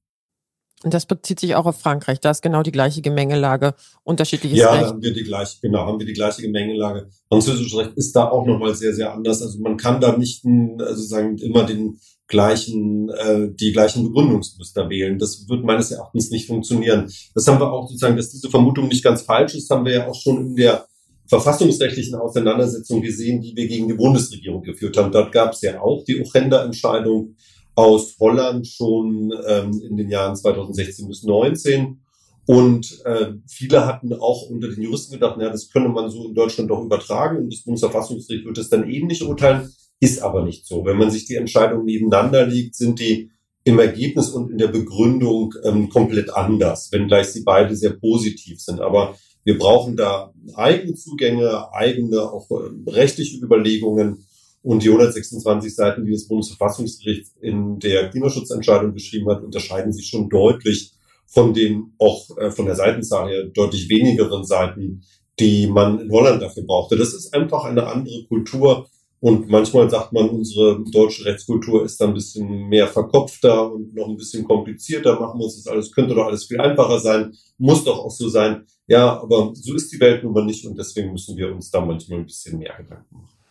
Und 0.85 0.93
das 0.93 1.07
bezieht 1.07 1.41
sich 1.41 1.55
auch 1.55 1.65
auf 1.65 1.81
Frankreich. 1.81 2.21
Da 2.21 2.31
ist 2.31 2.43
genau 2.43 2.63
die 2.63 2.71
gleiche 2.71 3.01
Gemengelage, 3.01 3.75
unterschiedliches 4.03 4.59
ja, 4.59 4.71
Recht. 4.71 4.83
Ja, 4.83 4.89
haben 4.89 5.03
wir 5.03 5.15
die 5.15 5.23
gleiche, 5.23 5.57
genau, 5.63 5.87
haben 5.87 5.99
wir 5.99 6.07
die 6.07 6.13
gleiche 6.13 6.43
Gemengelage. 6.43 7.09
Französisches 7.29 7.79
Recht 7.79 7.93
ist 7.97 8.15
da 8.15 8.29
auch 8.29 8.45
nochmal 8.47 8.75
sehr, 8.75 8.93
sehr 8.93 9.11
anders. 9.11 9.41
Also 9.41 9.59
man 9.61 9.79
kann 9.79 10.03
da 10.03 10.15
nicht 10.15 10.45
also 10.45 11.03
sagen, 11.03 11.39
immer 11.39 11.65
den 11.65 11.99
gleichen, 12.27 13.09
äh, 13.09 13.49
die 13.55 13.73
gleichen 13.73 14.05
Begründungsmuster 14.05 14.91
wählen. 14.91 15.19
Das 15.19 15.49
wird 15.49 15.65
meines 15.65 15.91
Erachtens 15.91 16.31
nicht 16.31 16.49
funktionieren. 16.49 17.11
Das 17.35 17.49
haben 17.49 17.61
wir 17.61 17.73
auch 17.73 17.89
sozusagen, 17.89 18.19
dass 18.19 18.29
diese 18.29 18.51
Vermutung 18.51 18.89
nicht 18.89 19.03
ganz 19.03 19.23
falsch 19.23 19.55
ist, 19.55 19.71
haben 19.71 19.87
wir 19.87 19.93
ja 19.93 20.07
auch 20.07 20.15
schon 20.15 20.49
in 20.49 20.57
der 20.57 20.87
verfassungsrechtlichen 21.27 22.15
Auseinandersetzung 22.15 23.01
gesehen, 23.01 23.41
die 23.41 23.57
wir 23.57 23.67
gegen 23.67 23.89
die 23.89 23.95
Bundesregierung 23.95 24.63
geführt 24.63 24.99
haben. 24.99 25.11
Dort 25.11 25.33
gab 25.33 25.55
es 25.55 25.63
ja 25.63 25.81
auch 25.81 26.05
die 26.05 26.21
Ochenda-Entscheidung, 26.21 27.37
aus 27.75 28.17
Holland 28.21 28.67
schon 28.67 29.33
ähm, 29.47 29.83
in 29.89 29.97
den 29.97 30.09
Jahren 30.09 30.37
2016 30.37 31.09
bis 31.09 31.23
2019. 31.23 32.01
Und 32.47 33.03
äh, 33.05 33.33
viele 33.49 33.87
hatten 33.87 34.13
auch 34.13 34.49
unter 34.51 34.69
den 34.69 34.83
Juristen 34.83 35.15
gedacht, 35.15 35.39
naja, 35.39 35.51
das 35.51 35.71
könne 35.71 35.89
man 35.89 36.11
so 36.11 36.29
in 36.29 36.35
Deutschland 36.35 36.71
doch 36.71 36.85
übertragen 36.85 37.39
und 37.39 37.53
das 37.53 37.63
Bundesverfassungsgericht 37.63 38.45
wird 38.45 38.59
es 38.59 38.69
dann 38.69 38.89
ähnlich 38.89 39.27
urteilen. 39.27 39.73
Ist 40.01 40.21
aber 40.21 40.45
nicht 40.45 40.67
so. 40.67 40.85
Wenn 40.85 40.99
man 40.99 41.11
sich 41.11 41.25
die 41.25 41.37
Entscheidungen 41.37 41.87
nebeneinander 41.87 42.47
legt, 42.47 42.75
sind 42.75 43.01
die 43.01 43.31
im 43.65 43.79
Ergebnis 43.79 44.29
und 44.29 44.51
in 44.51 44.59
der 44.59 44.69
Begründung 44.69 45.55
ähm, 45.65 45.89
komplett 45.89 46.35
anders, 46.35 46.93
wenngleich 46.93 47.29
sie 47.29 47.45
beide 47.45 47.75
sehr 47.75 47.93
positiv 47.93 48.61
sind. 48.61 48.81
Aber 48.81 49.17
wir 49.45 49.59
brauchen 49.59 49.97
da 49.97 50.33
eigene 50.55 50.95
Zugänge, 50.95 51.73
eigene 51.73 52.21
auch 52.21 52.51
äh, 52.51 52.91
rechtliche 52.91 53.39
Überlegungen 53.39 54.27
und 54.65 54.83
die 54.83 54.89
126 54.89 55.77
Seiten, 55.77 56.07
die 56.07 56.13
das 56.13 56.27
Bundesverfassungsgericht 56.27 57.27
in 57.43 57.79
der 57.79 58.09
Klimaschutzentscheidung 58.09 58.95
geschrieben 58.95 59.29
hat, 59.29 59.45
unterscheiden 59.45 59.93
sich 59.93 60.07
schon 60.07 60.31
deutlich 60.31 60.95
von 61.27 61.53
den 61.53 61.93
auch 61.99 62.37
äh, 62.39 62.51
von 62.51 62.65
der 62.65 62.75
Seitenzahl 62.75 63.29
her 63.29 63.45
deutlich 63.45 63.91
wenigeren 63.91 64.45
Seiten, 64.45 65.03
die 65.39 65.67
man 65.67 66.01
in 66.01 66.11
Holland 66.11 66.41
dafür 66.41 66.63
brauchte. 66.65 66.97
Das 66.97 67.13
ist 67.13 67.35
einfach 67.35 67.65
eine 67.65 67.87
andere 67.87 68.25
Kultur 68.27 68.89
Und 69.21 69.49
manchmal 69.49 69.89
sagt 69.89 70.13
man, 70.13 70.29
unsere 70.29 70.85
deutsche 70.91 71.25
Rechtskultur 71.25 71.85
ist 71.85 71.99
da 72.01 72.07
ein 72.07 72.15
bisschen 72.15 72.69
mehr 72.69 72.89
verkopfter 72.89 73.73
und 73.73 73.95
noch 73.95 74.09
ein 74.09 74.17
bisschen 74.17 74.45
komplizierter. 74.45 75.19
Machen 75.19 75.41
wir 75.41 75.45
uns 75.45 75.63
das 75.63 75.67
alles, 75.67 75.93
könnte 75.93 76.15
doch 76.15 76.27
alles 76.27 76.45
viel 76.45 76.61
einfacher 76.61 77.01
sein, 77.01 77.33
muss 77.59 77.85
doch 77.85 77.99
auch 77.99 78.11
so 78.11 78.29
sein. 78.29 78.67
Ja, 78.87 79.21
aber 79.23 79.53
so 79.55 79.75
ist 79.75 79.93
die 79.93 80.01
Welt 80.01 80.25
nun 80.25 80.35
mal 80.35 80.45
nicht 80.45 80.67
und 80.67 80.79
deswegen 80.79 81.13
müssen 81.13 81.37
wir 81.37 81.55
uns 81.55 81.71
da 81.71 81.81
manchmal 81.81 82.21
ein 82.21 82.27
bisschen 82.27 82.59
mehr 82.59 82.75
Gedanken 82.77 83.17
machen. 83.17 83.44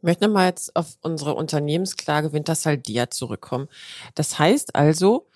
Ich 0.00 0.04
möchte 0.04 0.26
nochmal 0.26 0.46
jetzt 0.46 0.74
auf 0.76 0.96
unsere 1.02 1.34
Unternehmensklage 1.34 2.32
Wintersal 2.32 2.78
Dia 2.78 3.10
zurückkommen. 3.10 3.68
Das 4.14 4.38
heißt 4.38 4.74
also, 4.74 5.28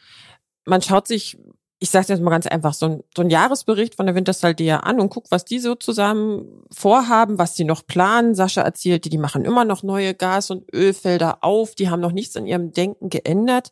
man 0.64 0.80
schaut 0.80 1.06
sich 1.06 1.38
ich 1.84 1.90
sage 1.90 2.06
jetzt 2.08 2.22
mal 2.22 2.30
ganz 2.30 2.46
einfach, 2.46 2.72
so 2.72 2.86
ein, 2.86 3.04
so 3.14 3.20
ein 3.20 3.28
Jahresbericht 3.28 3.96
von 3.96 4.06
der 4.06 4.14
Wintersaldia 4.14 4.78
an 4.78 5.00
und 5.00 5.10
guck, 5.10 5.30
was 5.30 5.44
die 5.44 5.58
so 5.58 5.74
zusammen 5.74 6.62
vorhaben, 6.72 7.36
was 7.36 7.52
die 7.52 7.64
noch 7.64 7.86
planen. 7.86 8.34
Sascha 8.34 8.62
erzählte, 8.62 9.10
die 9.10 9.18
machen 9.18 9.44
immer 9.44 9.66
noch 9.66 9.82
neue 9.82 10.14
Gas- 10.14 10.50
und 10.50 10.64
Ölfelder 10.72 11.44
auf, 11.44 11.74
die 11.74 11.90
haben 11.90 12.00
noch 12.00 12.12
nichts 12.12 12.36
in 12.36 12.46
ihrem 12.46 12.72
Denken 12.72 13.10
geändert. 13.10 13.70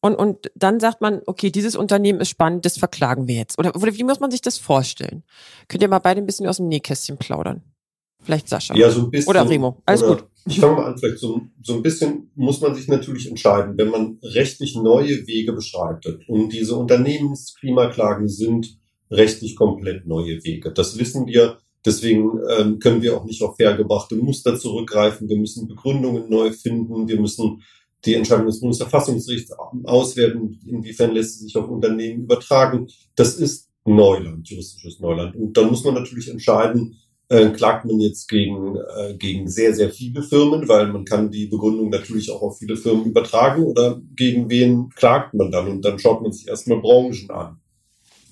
Und, 0.00 0.16
und 0.16 0.50
dann 0.56 0.80
sagt 0.80 1.00
man, 1.00 1.22
okay, 1.26 1.50
dieses 1.52 1.76
Unternehmen 1.76 2.20
ist 2.20 2.30
spannend, 2.30 2.64
das 2.64 2.78
verklagen 2.78 3.28
wir 3.28 3.36
jetzt. 3.36 3.60
Oder, 3.60 3.76
oder 3.76 3.94
wie 3.94 4.04
muss 4.04 4.18
man 4.18 4.32
sich 4.32 4.40
das 4.40 4.58
vorstellen? 4.58 5.22
Könnt 5.68 5.82
ihr 5.82 5.88
mal 5.88 6.00
beide 6.00 6.20
ein 6.20 6.26
bisschen 6.26 6.48
aus 6.48 6.56
dem 6.56 6.66
Nähkästchen 6.66 7.16
plaudern? 7.16 7.62
Vielleicht 8.26 8.48
Sascha. 8.48 8.74
Ja, 8.74 8.90
so 8.90 9.02
ein 9.02 9.10
bisschen. 9.10 9.30
Oder 9.30 9.48
Remo. 9.48 9.80
Alles 9.86 10.02
oder, 10.02 10.16
gut. 10.16 10.24
Ich 10.48 10.58
fange 10.58 10.76
mal 10.76 10.86
an, 10.86 10.98
vielleicht 10.98 11.18
so, 11.18 11.40
so 11.62 11.74
ein 11.74 11.82
bisschen 11.82 12.30
muss 12.34 12.60
man 12.60 12.74
sich 12.74 12.88
natürlich 12.88 13.28
entscheiden, 13.28 13.78
wenn 13.78 13.88
man 13.88 14.18
rechtlich 14.22 14.74
neue 14.74 15.26
Wege 15.28 15.52
beschreitet. 15.52 16.28
Und 16.28 16.52
diese 16.52 16.74
Unternehmensklimaklagen 16.74 18.28
sind 18.28 18.78
rechtlich 19.12 19.54
komplett 19.54 20.06
neue 20.06 20.42
Wege. 20.44 20.72
Das 20.72 20.98
wissen 20.98 21.26
wir. 21.28 21.58
Deswegen 21.84 22.40
ähm, 22.58 22.80
können 22.80 23.00
wir 23.00 23.16
auch 23.16 23.24
nicht 23.24 23.42
auf 23.42 23.56
hergebrachte 23.60 24.16
Muster 24.16 24.58
zurückgreifen. 24.58 25.28
Wir 25.28 25.38
müssen 25.38 25.68
Begründungen 25.68 26.28
neu 26.28 26.50
finden. 26.50 27.06
Wir 27.06 27.20
müssen 27.20 27.62
die 28.04 28.14
Entscheidung 28.14 28.46
des 28.46 28.58
Bundesverfassungsgerichts 28.58 29.52
auswerten. 29.84 30.58
Inwiefern 30.66 31.12
lässt 31.12 31.38
sie 31.38 31.44
sich 31.44 31.56
auf 31.56 31.68
Unternehmen 31.68 32.24
übertragen? 32.24 32.88
Das 33.14 33.36
ist 33.36 33.68
Neuland, 33.84 34.48
juristisches 34.48 34.98
Neuland. 34.98 35.36
Und 35.36 35.56
dann 35.56 35.70
muss 35.70 35.84
man 35.84 35.94
natürlich 35.94 36.28
entscheiden, 36.28 36.96
äh, 37.28 37.50
klagt 37.50 37.84
man 37.84 37.98
jetzt 38.00 38.28
gegen, 38.28 38.76
äh, 38.76 39.14
gegen 39.14 39.48
sehr, 39.48 39.74
sehr 39.74 39.90
viele 39.90 40.22
Firmen, 40.22 40.68
weil 40.68 40.88
man 40.88 41.04
kann 41.04 41.30
die 41.30 41.46
Begründung 41.46 41.90
natürlich 41.90 42.30
auch 42.30 42.42
auf 42.42 42.58
viele 42.58 42.76
Firmen 42.76 43.06
übertragen 43.06 43.64
oder 43.64 44.00
gegen 44.14 44.48
wen 44.48 44.90
klagt 44.90 45.34
man 45.34 45.50
dann? 45.50 45.68
Und 45.68 45.84
dann 45.84 45.98
schaut 45.98 46.22
man 46.22 46.32
sich 46.32 46.46
erstmal 46.48 46.80
Branchen 46.80 47.30
an. 47.30 47.58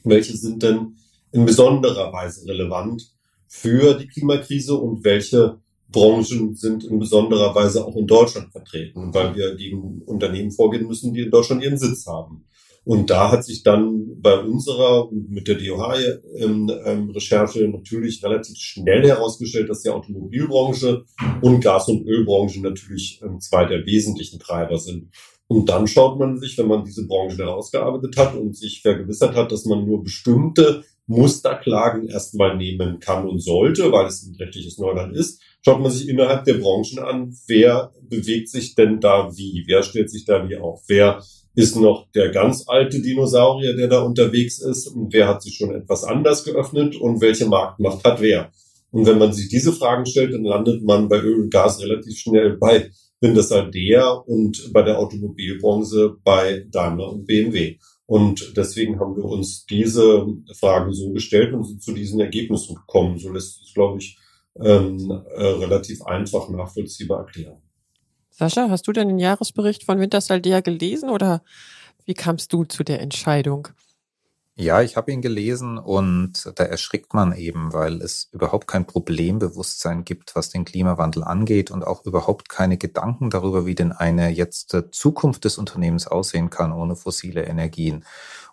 Welche 0.05 0.37
sind 0.37 0.63
denn 0.63 0.97
in 1.33 1.45
besonderer 1.45 2.13
Weise 2.13 2.47
relevant 2.47 3.11
für 3.49 3.95
die 3.95 4.07
Klimakrise 4.07 4.75
und 4.75 5.05
welche 5.05 5.59
Branchen 5.89 6.55
sind 6.55 6.85
in 6.85 6.99
besonderer 6.99 7.55
Weise 7.55 7.85
auch 7.85 7.97
in 7.97 8.07
Deutschland 8.07 8.51
vertreten, 8.53 9.15
weil 9.15 9.35
wir 9.35 9.55
gegen 9.55 10.03
Unternehmen 10.03 10.51
vorgehen 10.51 10.87
müssen, 10.87 11.15
die 11.15 11.23
in 11.23 11.31
Deutschland 11.31 11.63
ihren 11.63 11.79
Sitz 11.79 12.07
haben. 12.07 12.45
Und 12.85 13.09
da 13.09 13.31
hat 13.31 13.45
sich 13.45 13.63
dann 13.63 14.21
bei 14.21 14.39
unserer 14.39 15.09
mit 15.11 15.49
der 15.49 15.57
DOH-Recherche 15.57 17.65
ähm, 17.65 17.73
natürlich 17.73 18.23
relativ 18.23 18.59
schnell 18.59 19.07
herausgestellt, 19.07 19.71
dass 19.71 19.83
die 19.83 19.89
Automobilbranche 19.89 21.05
und 21.41 21.61
Gas- 21.61 21.89
und 21.89 22.07
Ölbranche 22.07 22.61
natürlich 22.61 23.21
ähm, 23.25 23.41
zwei 23.41 23.65
der 23.65 23.87
wesentlichen 23.87 24.39
Treiber 24.39 24.79
sind. 24.79 25.09
Und 25.47 25.69
dann 25.69 25.87
schaut 25.87 26.19
man 26.19 26.39
sich, 26.39 26.57
wenn 26.59 26.69
man 26.69 26.85
diese 26.85 27.07
Branche 27.07 27.39
herausgearbeitet 27.39 28.17
hat 28.17 28.35
und 28.35 28.57
sich 28.57 28.83
vergewissert 28.83 29.35
hat, 29.35 29.53
dass 29.53 29.67
man 29.67 29.87
nur 29.87 30.03
bestimmte 30.03 30.85
Musterklagen 31.07 32.09
erstmal 32.09 32.57
nehmen 32.57 32.99
kann 32.99 33.29
und 33.29 33.41
sollte, 33.41 33.93
weil 33.93 34.07
es 34.07 34.23
ein 34.23 34.37
rechtliches 34.37 34.79
Neuland 34.79 35.15
ist, 35.15 35.43
schaut 35.63 35.81
man 35.81 35.91
sich 35.91 36.09
innerhalb 36.09 36.45
der 36.45 36.55
Branchen 36.55 36.99
an, 36.99 37.37
wer 37.47 37.93
bewegt 38.03 38.49
sich 38.49 38.75
denn 38.75 39.01
da 39.01 39.31
wie, 39.37 39.65
wer 39.67 39.83
stellt 39.83 40.11
sich 40.11 40.25
da 40.25 40.49
wie 40.49 40.57
auf, 40.57 40.83
wer 40.89 41.23
ist 41.55 41.77
noch 41.77 42.11
der 42.13 42.31
ganz 42.31 42.65
alte 42.67 43.01
Dinosaurier, 43.01 43.77
der 43.77 43.89
da 43.89 44.01
unterwegs 44.01 44.61
ist 44.61 44.89
und 44.89 45.13
wer 45.13 45.29
hat 45.29 45.43
sich 45.43 45.57
schon 45.57 45.75
etwas 45.75 46.05
anders 46.05 46.45
geöffnet 46.45 46.97
und 46.97 47.21
welche 47.21 47.47
Marktmacht 47.47 48.05
hat 48.05 48.21
wer. 48.21 48.51
Und 48.91 49.07
wenn 49.07 49.19
man 49.19 49.33
sich 49.33 49.49
diese 49.49 49.73
Fragen 49.73 50.07
stellt, 50.07 50.33
dann 50.33 50.45
landet 50.45 50.83
man 50.85 51.09
bei 51.09 51.19
Öl 51.19 51.43
und 51.43 51.51
Gas 51.53 51.81
relativ 51.81 52.17
schnell 52.17 52.57
bei 52.57 52.91
Windersaldea 53.21 54.11
und 54.11 54.73
bei 54.73 54.83
der 54.83 54.99
Automobilbranche 54.99 56.17
bei 56.23 56.67
Daimler 56.71 57.11
und 57.11 57.27
BMW. 57.27 57.79
Und 58.07 58.53
deswegen 58.57 59.01
haben 59.01 59.17
wir 59.17 59.25
uns 59.25 59.65
diese 59.67 60.27
Fragen 60.55 60.93
so 60.93 61.11
gestellt 61.11 61.55
und 61.55 61.65
sind 61.65 61.83
zu 61.83 61.93
diesen 61.93 62.21
Ergebnissen 62.21 62.75
gekommen. 62.75 63.19
So 63.19 63.33
lässt 63.33 63.61
sich, 63.61 63.73
glaube 63.73 63.99
ich, 63.99 64.19
ähm, 64.61 65.11
äh, 65.35 65.45
relativ 65.45 66.03
einfach 66.03 66.49
nachvollziehbar 66.51 67.21
erklären. 67.21 67.64
Sascha, 68.37 68.69
hast 68.69 68.89
du 68.89 68.93
denn 68.93 69.07
den 69.07 69.21
Jahresbericht 69.21 69.85
von 69.85 70.01
Wintersaldea 70.01 70.61
gelesen 70.61 71.09
oder 71.09 71.45
wie 72.05 72.15
kamst 72.15 72.53
du 72.53 72.65
zu 72.65 72.83
der 72.83 73.01
Entscheidung? 73.01 73.69
Ja, 74.57 74.83
ich 74.83 74.97
habe 74.97 75.13
ihn 75.13 75.23
gelesen 75.23 75.79
und 75.79 76.53
da 76.57 76.65
erschrickt 76.65 77.15
man 77.15 77.33
eben, 77.33 77.73
weil 77.73 78.03
es 78.03 78.29
überhaupt 78.33 78.67
kein 78.67 78.87
Problembewusstsein 78.87 80.05
gibt, 80.05 80.35
was 80.35 80.51
den 80.51 80.65
Klimawandel 80.65 81.23
angeht 81.23 81.71
und 81.71 81.85
auch 81.85 82.05
überhaupt 82.07 82.49
keine 82.49 82.77
Gedanken 82.77 83.31
darüber, 83.31 83.67
wie 83.67 83.77
denn 83.77 83.93
eine 83.93 84.31
jetzt 84.31 84.77
Zukunft 84.91 85.45
des 85.45 85.57
Unternehmens 85.57 86.09
aussehen 86.09 86.51
kann 86.51 86.73
ohne 86.73 86.97
fossile 86.97 87.45
Energien. 87.45 88.05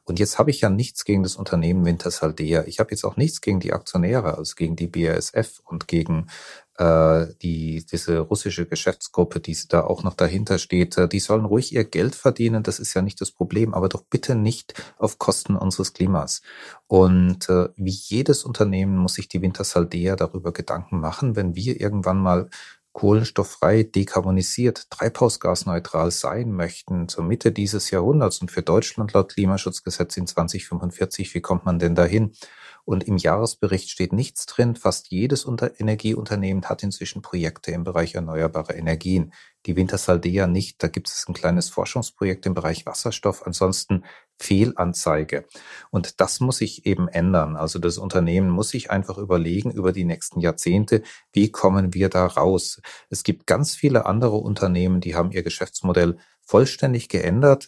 Und 0.04 0.20
jetzt 0.20 0.38
habe 0.38 0.52
ich 0.52 0.62
ja 0.62 0.70
nichts 0.70 1.06
gegen 1.06 1.24
das 1.24 1.36
Unternehmen 1.36 1.86
Wintersaldea. 1.86 2.66
Ich 2.66 2.80
habe 2.80 2.92
jetzt 2.92 3.04
auch 3.04 3.18
nichts 3.18 3.42
gegen 3.42 3.60
die 3.60 3.74
Aktionäre, 3.74 4.38
also 4.38 4.56
gegen 4.56 4.76
die 4.76 4.88
BASF 4.88 5.62
und 5.66 5.88
gegen 5.88 6.28
äh, 6.82 7.28
die, 7.44 7.86
diese 7.86 8.20
russische 8.20 8.66
Geschäftsgruppe, 8.66 9.40
die 9.40 9.56
da 9.70 9.84
auch 9.84 10.04
noch 10.04 10.16
dahinter 10.16 10.58
steht, 10.58 10.98
äh, 10.98 11.08
die 11.08 11.20
sollen 11.20 11.46
ruhig 11.46 11.74
ihr 11.74 11.84
Geld 11.84 12.16
verdienen, 12.16 12.64
das 12.64 12.80
ist 12.80 12.96
ja 12.96 13.04
nicht 13.04 13.22
das 13.22 13.32
Problem, 13.32 13.76
aber 13.76 13.88
doch 13.88 14.04
bitte 14.04 14.34
nicht 14.34 14.74
auf 14.98 15.20
Kosten 15.20 15.56
unseres 15.56 15.94
Klimas. 15.94 16.42
Und 16.88 17.50
äh, 17.50 17.70
wie 17.76 17.92
jedes 17.92 18.44
Unternehmen 18.44 18.98
muss 18.98 19.14
sich 19.14 19.28
die 19.28 19.42
Wintersaldea 19.44 20.16
darüber 20.16 20.52
Gedanken 20.54 21.00
machen, 21.00 21.36
wenn 21.36 21.56
wir 21.56 21.80
irgendwann 21.80 22.18
mal 22.18 22.50
kohlenstofffrei, 22.94 23.84
dekarbonisiert, 23.84 24.90
treibhausgasneutral 24.90 26.12
sein 26.12 26.52
möchten 26.52 27.08
zur 27.08 27.24
Mitte 27.24 27.52
dieses 27.52 27.92
Jahrhunderts 27.92 28.40
und 28.42 28.52
für 28.52 28.62
Deutschland 28.62 29.14
laut 29.14 29.34
Klimaschutzgesetz 29.34 30.18
in 30.18 30.28
2045, 30.28 31.34
wie 31.34 31.42
kommt 31.42 31.66
man 31.66 31.80
denn 31.80 31.96
dahin? 31.96 32.34
Und 32.84 33.04
im 33.04 33.18
Jahresbericht 33.18 33.90
steht 33.90 34.12
nichts 34.12 34.48
drin. 34.48 34.76
Fast 34.76 35.12
jedes 35.12 35.46
Energieunternehmen 35.46 36.66
hat 36.66 36.82
inzwischen 36.82 37.22
Projekte 37.22 37.72
im 37.72 37.84
Bereich 37.84 38.16
erneuerbare 38.16 38.74
Energien. 38.74 39.34
Die 39.68 39.76
Wintersaldea 39.76 40.48
nicht. 40.48 40.82
Da 40.82 40.88
gibt 40.88 41.08
es 41.08 41.26
ein 41.28 41.34
kleines 41.34 41.70
Forschungsprojekt 41.70 42.46
im 42.48 42.56
Bereich 42.56 42.88
Wasserstoff. 42.88 43.46
Ansonsten 43.46 44.04
Fehlanzeige. 44.42 45.46
Und 45.90 46.20
das 46.20 46.40
muss 46.40 46.58
sich 46.58 46.86
eben 46.86 47.08
ändern. 47.08 47.56
Also 47.56 47.80
das 47.80 47.98
Unternehmen 47.98 48.50
muss 48.50 48.70
sich 48.70 48.92
einfach 48.92 49.18
überlegen 49.18 49.72
über 49.72 49.92
die 49.92 50.04
nächsten 50.04 50.40
Jahrzehnte, 50.40 51.04
wie 51.32 51.52
kommen 51.52 51.94
wir 51.94 52.10
da 52.10 52.26
raus? 52.26 52.82
Es 53.10 53.24
gibt 53.24 53.48
ganz 53.48 53.76
viele 53.76 54.06
andere 54.06 54.38
Unternehmen, 54.38 55.02
die 55.02 55.16
haben 55.16 55.32
ihr 55.32 55.44
Geschäftsmodell 55.44 56.18
vollständig 56.42 57.10
geändert. 57.10 57.68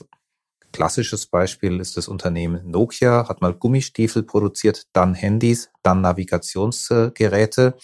Klassisches 0.71 1.27
Beispiel 1.27 1.79
ist 1.79 1.97
das 1.97 2.07
Unternehmen 2.07 2.71
Nokia, 2.71 3.29
hat 3.29 3.41
mal 3.41 3.53
Gummistiefel 3.53 4.23
produziert, 4.23 4.87
dann 4.91 5.13
Handys, 5.13 5.69
dann 5.83 6.01
Navigationsgeräte. 6.01 7.75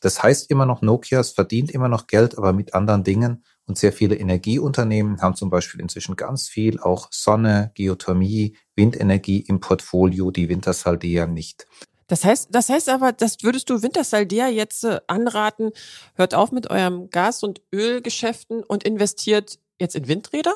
Das 0.00 0.20
heißt 0.20 0.50
immer 0.50 0.66
noch 0.66 0.82
Nokia, 0.82 1.20
es 1.20 1.30
verdient 1.30 1.70
immer 1.70 1.88
noch 1.88 2.08
Geld, 2.08 2.36
aber 2.36 2.52
mit 2.52 2.74
anderen 2.74 3.04
Dingen. 3.04 3.44
Und 3.66 3.78
sehr 3.78 3.92
viele 3.92 4.16
Energieunternehmen 4.16 5.20
haben 5.20 5.36
zum 5.36 5.50
Beispiel 5.50 5.80
inzwischen 5.80 6.16
ganz 6.16 6.48
viel 6.48 6.80
auch 6.80 7.08
Sonne, 7.10 7.70
Geothermie, 7.74 8.56
Windenergie 8.74 9.40
im 9.40 9.60
Portfolio, 9.60 10.30
die 10.30 10.48
Wintersaldea 10.48 11.26
nicht. 11.26 11.66
Das 12.08 12.24
heißt, 12.24 12.48
das 12.50 12.68
heißt 12.68 12.88
aber, 12.88 13.12
das 13.12 13.38
würdest 13.42 13.70
du 13.70 13.82
Wintersaldea 13.82 14.48
jetzt 14.48 14.84
äh, 14.84 15.00
anraten, 15.06 15.70
hört 16.14 16.34
auf 16.34 16.52
mit 16.52 16.70
eurem 16.70 17.08
Gas- 17.08 17.42
und 17.42 17.62
Ölgeschäften 17.72 18.62
und 18.62 18.84
investiert 18.84 19.58
jetzt 19.80 19.96
in 19.96 20.08
Windräder? 20.08 20.54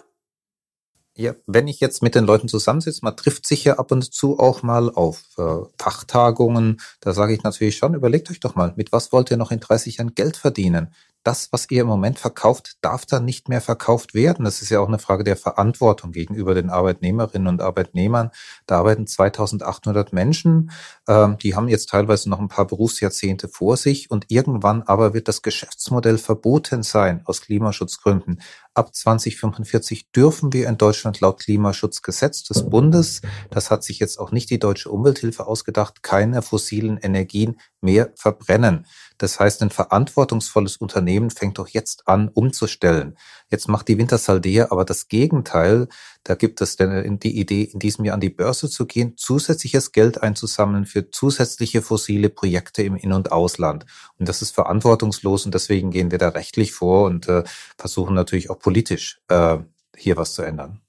Ja, 1.19 1.35
wenn 1.47 1.67
ich 1.67 1.81
jetzt 1.81 2.03
mit 2.03 2.15
den 2.15 2.27
Leuten 2.27 2.47
zusammensitze, 2.47 3.01
man 3.03 3.17
trifft 3.17 3.47
sich 3.47 3.65
ja 3.65 3.79
ab 3.79 3.91
und 3.91 4.03
zu 4.03 4.39
auch 4.39 4.63
mal 4.63 4.91
auf 4.91 5.23
äh, 5.39 5.63
Fachtagungen, 5.79 6.79
da 7.01 7.15
sage 7.15 7.33
ich 7.33 7.43
natürlich 7.43 7.79
schon, 7.79 7.95
überlegt 7.95 8.31
euch 8.31 8.41
doch 8.41 8.55
mal, 8.55 8.75
mit 8.77 8.93
was 8.93 9.13
wollt 9.13 9.31
ihr 9.31 9.39
noch 9.39 9.51
in 9.51 9.61
30 9.61 9.97
Jahren 9.97 10.15
Geld 10.15 10.37
verdienen? 10.37 10.93
Das, 11.27 11.49
was 11.51 11.69
ihr 11.71 11.81
im 11.81 11.89
Moment 11.89 12.21
verkauft, 12.21 12.77
darf 12.83 13.05
dann 13.05 13.25
nicht 13.25 13.49
mehr 13.49 13.61
verkauft 13.61 14.15
werden. 14.15 14.45
Das 14.45 14.63
ist 14.63 14.71
ja 14.71 14.79
auch 14.79 14.87
eine 14.87 15.01
Frage 15.01 15.25
der 15.25 15.37
Verantwortung 15.37 16.13
gegenüber 16.13 16.55
den 16.55 16.71
Arbeitnehmerinnen 16.71 17.49
und 17.49 17.61
Arbeitnehmern. 17.61 18.31
Da 18.67 18.79
arbeiten 18.79 19.09
2800 19.09 20.13
Menschen. 20.13 20.71
Ähm, 21.09 21.37
die 21.39 21.57
haben 21.57 21.67
jetzt 21.69 21.91
teilweise 21.91 22.31
noch 22.31 22.39
ein 22.39 22.47
paar 22.47 22.67
Berufsjahrzehnte 22.67 23.49
vor 23.49 23.77
sich 23.77 24.09
und 24.09 24.27
irgendwann 24.29 24.83
aber 24.83 25.15
wird 25.15 25.27
das 25.27 25.43
Geschäftsmodell 25.43 26.19
verboten 26.19 26.85
sein 26.85 27.23
aus 27.25 27.41
Klimaschutzgründen. 27.41 28.41
Ab 28.75 28.95
2045 28.95 30.13
dürfen 30.13 30.53
wir 30.53 30.69
in 30.69 30.77
Deutschland 30.77 31.21
laut 31.21 31.41
Klimaschutzgesetz 31.41 32.45
des 32.45 32.69
Bundes, 32.69 33.23
das 33.51 33.71
hat 33.71 33.83
sich 33.83 33.99
jetzt 33.99 34.19
auch 34.19 34.33
nicht 34.33 34.51
die 34.51 34.59
deutsche 34.59 34.91
Umwelthilfe 34.91 35.47
ausgedacht, 35.47 36.03
keine 36.03 36.43
fossilen 36.43 36.99
Energien 36.99 37.59
mehr 37.81 38.13
verbrennen. 38.15 38.87
Das 39.19 39.41
heißt, 39.41 39.63
ein 39.63 39.71
verantwortungsvolles 39.71 40.77
Unternehmen 40.77 41.31
fängt 41.31 41.59
doch 41.59 41.69
jetzt 41.69 42.07
an, 42.07 42.29
umzustellen. 42.29 43.17
Jetzt 43.51 43.69
macht 43.69 43.89
die 43.89 43.99
Wintersalder 43.99 44.71
aber 44.71 44.85
das 44.85 45.09
Gegenteil. 45.09 45.89
Da 46.23 46.35
gibt 46.35 46.61
es 46.61 46.77
denn 46.77 47.19
die 47.19 47.39
Idee, 47.39 47.63
in 47.63 47.79
diesem 47.79 48.05
Jahr 48.05 48.15
an 48.15 48.21
die 48.21 48.31
Börse 48.31 48.69
zu 48.69 48.87
gehen, 48.87 49.17
zusätzliches 49.17 49.93
Geld 49.93 50.23
einzusammeln 50.23 50.87
für 50.87 51.11
zusätzliche 51.11 51.83
fossile 51.83 52.29
Projekte 52.29 52.83
im 52.83 52.97
In- 52.97 53.13
und 53.13 53.33
Ausland. 53.33 53.87
Und 54.19 54.29
das 54.29 54.43
ist 54.43 54.51
verantwortungslos 54.51 55.47
und 55.47 55.55
deswegen 55.55 55.91
gehen 55.91 56.11
wir 56.11 56.19
da 56.19 56.31
rechtlich 56.31 56.73
vor 56.73 57.07
und 57.07 57.29
äh, 57.29 57.45
versuchen 57.79 58.15
natürlich 58.15 58.51
auch 58.51 58.59
politisch 58.59 59.21
äh, 59.29 59.59
hier 59.97 60.17
was 60.17 60.35
zu 60.35 60.43
ändern. 60.43 60.81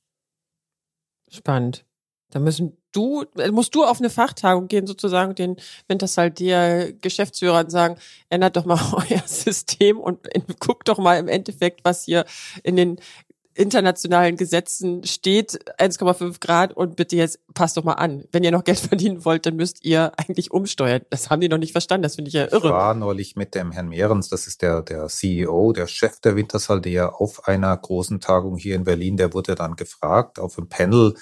Spannend. 1.29 1.85
Da 2.29 2.39
müssen 2.39 2.77
du, 2.91 3.25
äh, 3.37 3.51
musst 3.51 3.75
du 3.75 3.83
auf 3.83 3.99
eine 3.99 4.09
Fachtagung 4.09 4.67
gehen, 4.67 4.87
sozusagen, 4.87 5.35
den 5.35 5.57
Wintershall 5.87 6.31
der 6.31 6.93
Geschäftsführer 6.93 7.69
sagen, 7.69 7.97
ändert 8.29 8.57
doch 8.57 8.65
mal 8.65 8.79
euer 9.09 9.23
System 9.25 9.99
und 9.99 10.19
guckt 10.59 10.87
doch 10.87 10.97
mal 10.97 11.17
im 11.19 11.27
Endeffekt, 11.27 11.81
was 11.83 12.03
hier 12.03 12.25
in 12.63 12.75
den 12.75 12.99
internationalen 13.57 14.37
Gesetzen 14.37 15.03
steht 15.03 15.59
1,5 15.79 16.39
Grad 16.39 16.73
und 16.73 16.95
bitte 16.95 17.15
jetzt 17.15 17.39
passt 17.53 17.75
doch 17.75 17.83
mal 17.83 17.93
an. 17.93 18.23
Wenn 18.31 18.43
ihr 18.43 18.51
noch 18.51 18.63
Geld 18.63 18.79
verdienen 18.79 19.25
wollt, 19.25 19.45
dann 19.45 19.55
müsst 19.55 19.83
ihr 19.83 20.11
eigentlich 20.17 20.51
umsteuern. 20.51 21.01
Das 21.09 21.29
haben 21.29 21.41
die 21.41 21.49
noch 21.49 21.57
nicht 21.57 21.71
verstanden. 21.71 22.03
Das 22.03 22.15
finde 22.15 22.29
ich 22.29 22.35
ja 22.35 22.45
irre. 22.45 22.67
Ich 22.67 22.73
war 22.73 22.93
neulich 22.93 23.35
mit 23.35 23.55
dem 23.55 23.71
Herrn 23.71 23.89
Mehrens, 23.89 24.29
das 24.29 24.47
ist 24.47 24.61
der, 24.61 24.81
der 24.81 25.07
CEO, 25.07 25.73
der 25.73 25.87
Chef 25.87 26.19
der 26.19 26.35
Wintershaldea 26.35 27.09
auf 27.09 27.47
einer 27.47 27.75
großen 27.75 28.19
Tagung 28.19 28.57
hier 28.57 28.75
in 28.75 28.83
Berlin. 28.83 29.17
Der 29.17 29.33
wurde 29.33 29.55
dann 29.55 29.75
gefragt 29.75 30.39
auf 30.39 30.57
einem 30.57 30.69
Panel 30.69 31.15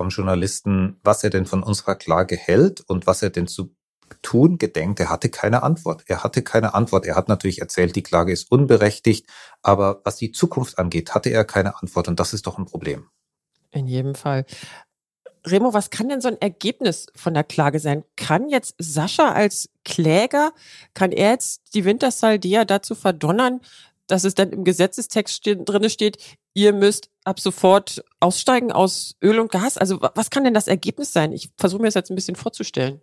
vom 0.00 0.08
Journalisten, 0.08 0.98
was 1.04 1.22
er 1.24 1.28
denn 1.28 1.44
von 1.44 1.62
unserer 1.62 1.94
Klage 1.94 2.34
hält 2.34 2.80
und 2.80 3.06
was 3.06 3.20
er 3.20 3.28
denn 3.28 3.46
zu 3.46 3.76
tun 4.22 4.56
gedenkt. 4.56 4.98
Er 4.98 5.10
hatte 5.10 5.28
keine 5.28 5.62
Antwort. 5.62 6.04
Er 6.06 6.24
hatte 6.24 6.40
keine 6.40 6.72
Antwort. 6.72 7.04
Er 7.04 7.16
hat 7.16 7.28
natürlich 7.28 7.60
erzählt, 7.60 7.94
die 7.96 8.02
Klage 8.02 8.32
ist 8.32 8.50
unberechtigt, 8.50 9.28
aber 9.60 10.00
was 10.04 10.16
die 10.16 10.32
Zukunft 10.32 10.78
angeht, 10.78 11.14
hatte 11.14 11.28
er 11.28 11.44
keine 11.44 11.76
Antwort 11.82 12.08
und 12.08 12.18
das 12.18 12.32
ist 12.32 12.46
doch 12.46 12.56
ein 12.56 12.64
Problem. 12.64 13.10
In 13.72 13.86
jedem 13.86 14.14
Fall. 14.14 14.46
Remo, 15.46 15.74
was 15.74 15.90
kann 15.90 16.08
denn 16.08 16.22
so 16.22 16.28
ein 16.28 16.40
Ergebnis 16.40 17.08
von 17.14 17.34
der 17.34 17.44
Klage 17.44 17.78
sein? 17.78 18.02
Kann 18.16 18.48
jetzt 18.48 18.76
Sascha 18.78 19.32
als 19.32 19.68
Kläger, 19.84 20.52
kann 20.94 21.12
er 21.12 21.32
jetzt 21.32 21.74
die 21.74 21.84
Wintersaldea 21.84 22.64
dazu 22.64 22.94
verdonnern, 22.94 23.60
dass 24.10 24.24
es 24.24 24.34
dann 24.34 24.50
im 24.50 24.64
Gesetzestext 24.64 25.36
ste 25.36 25.56
drinne 25.56 25.90
steht, 25.90 26.18
ihr 26.54 26.72
müsst 26.72 27.10
ab 27.24 27.40
sofort 27.40 28.04
aussteigen 28.18 28.72
aus 28.72 29.16
Öl 29.22 29.38
und 29.38 29.50
Gas? 29.50 29.76
Also 29.76 30.00
was 30.00 30.30
kann 30.30 30.44
denn 30.44 30.54
das 30.54 30.68
Ergebnis 30.68 31.12
sein? 31.12 31.32
Ich 31.32 31.50
versuche 31.56 31.82
mir 31.82 31.88
das 31.88 31.94
jetzt 31.94 32.10
ein 32.10 32.16
bisschen 32.16 32.36
vorzustellen. 32.36 33.00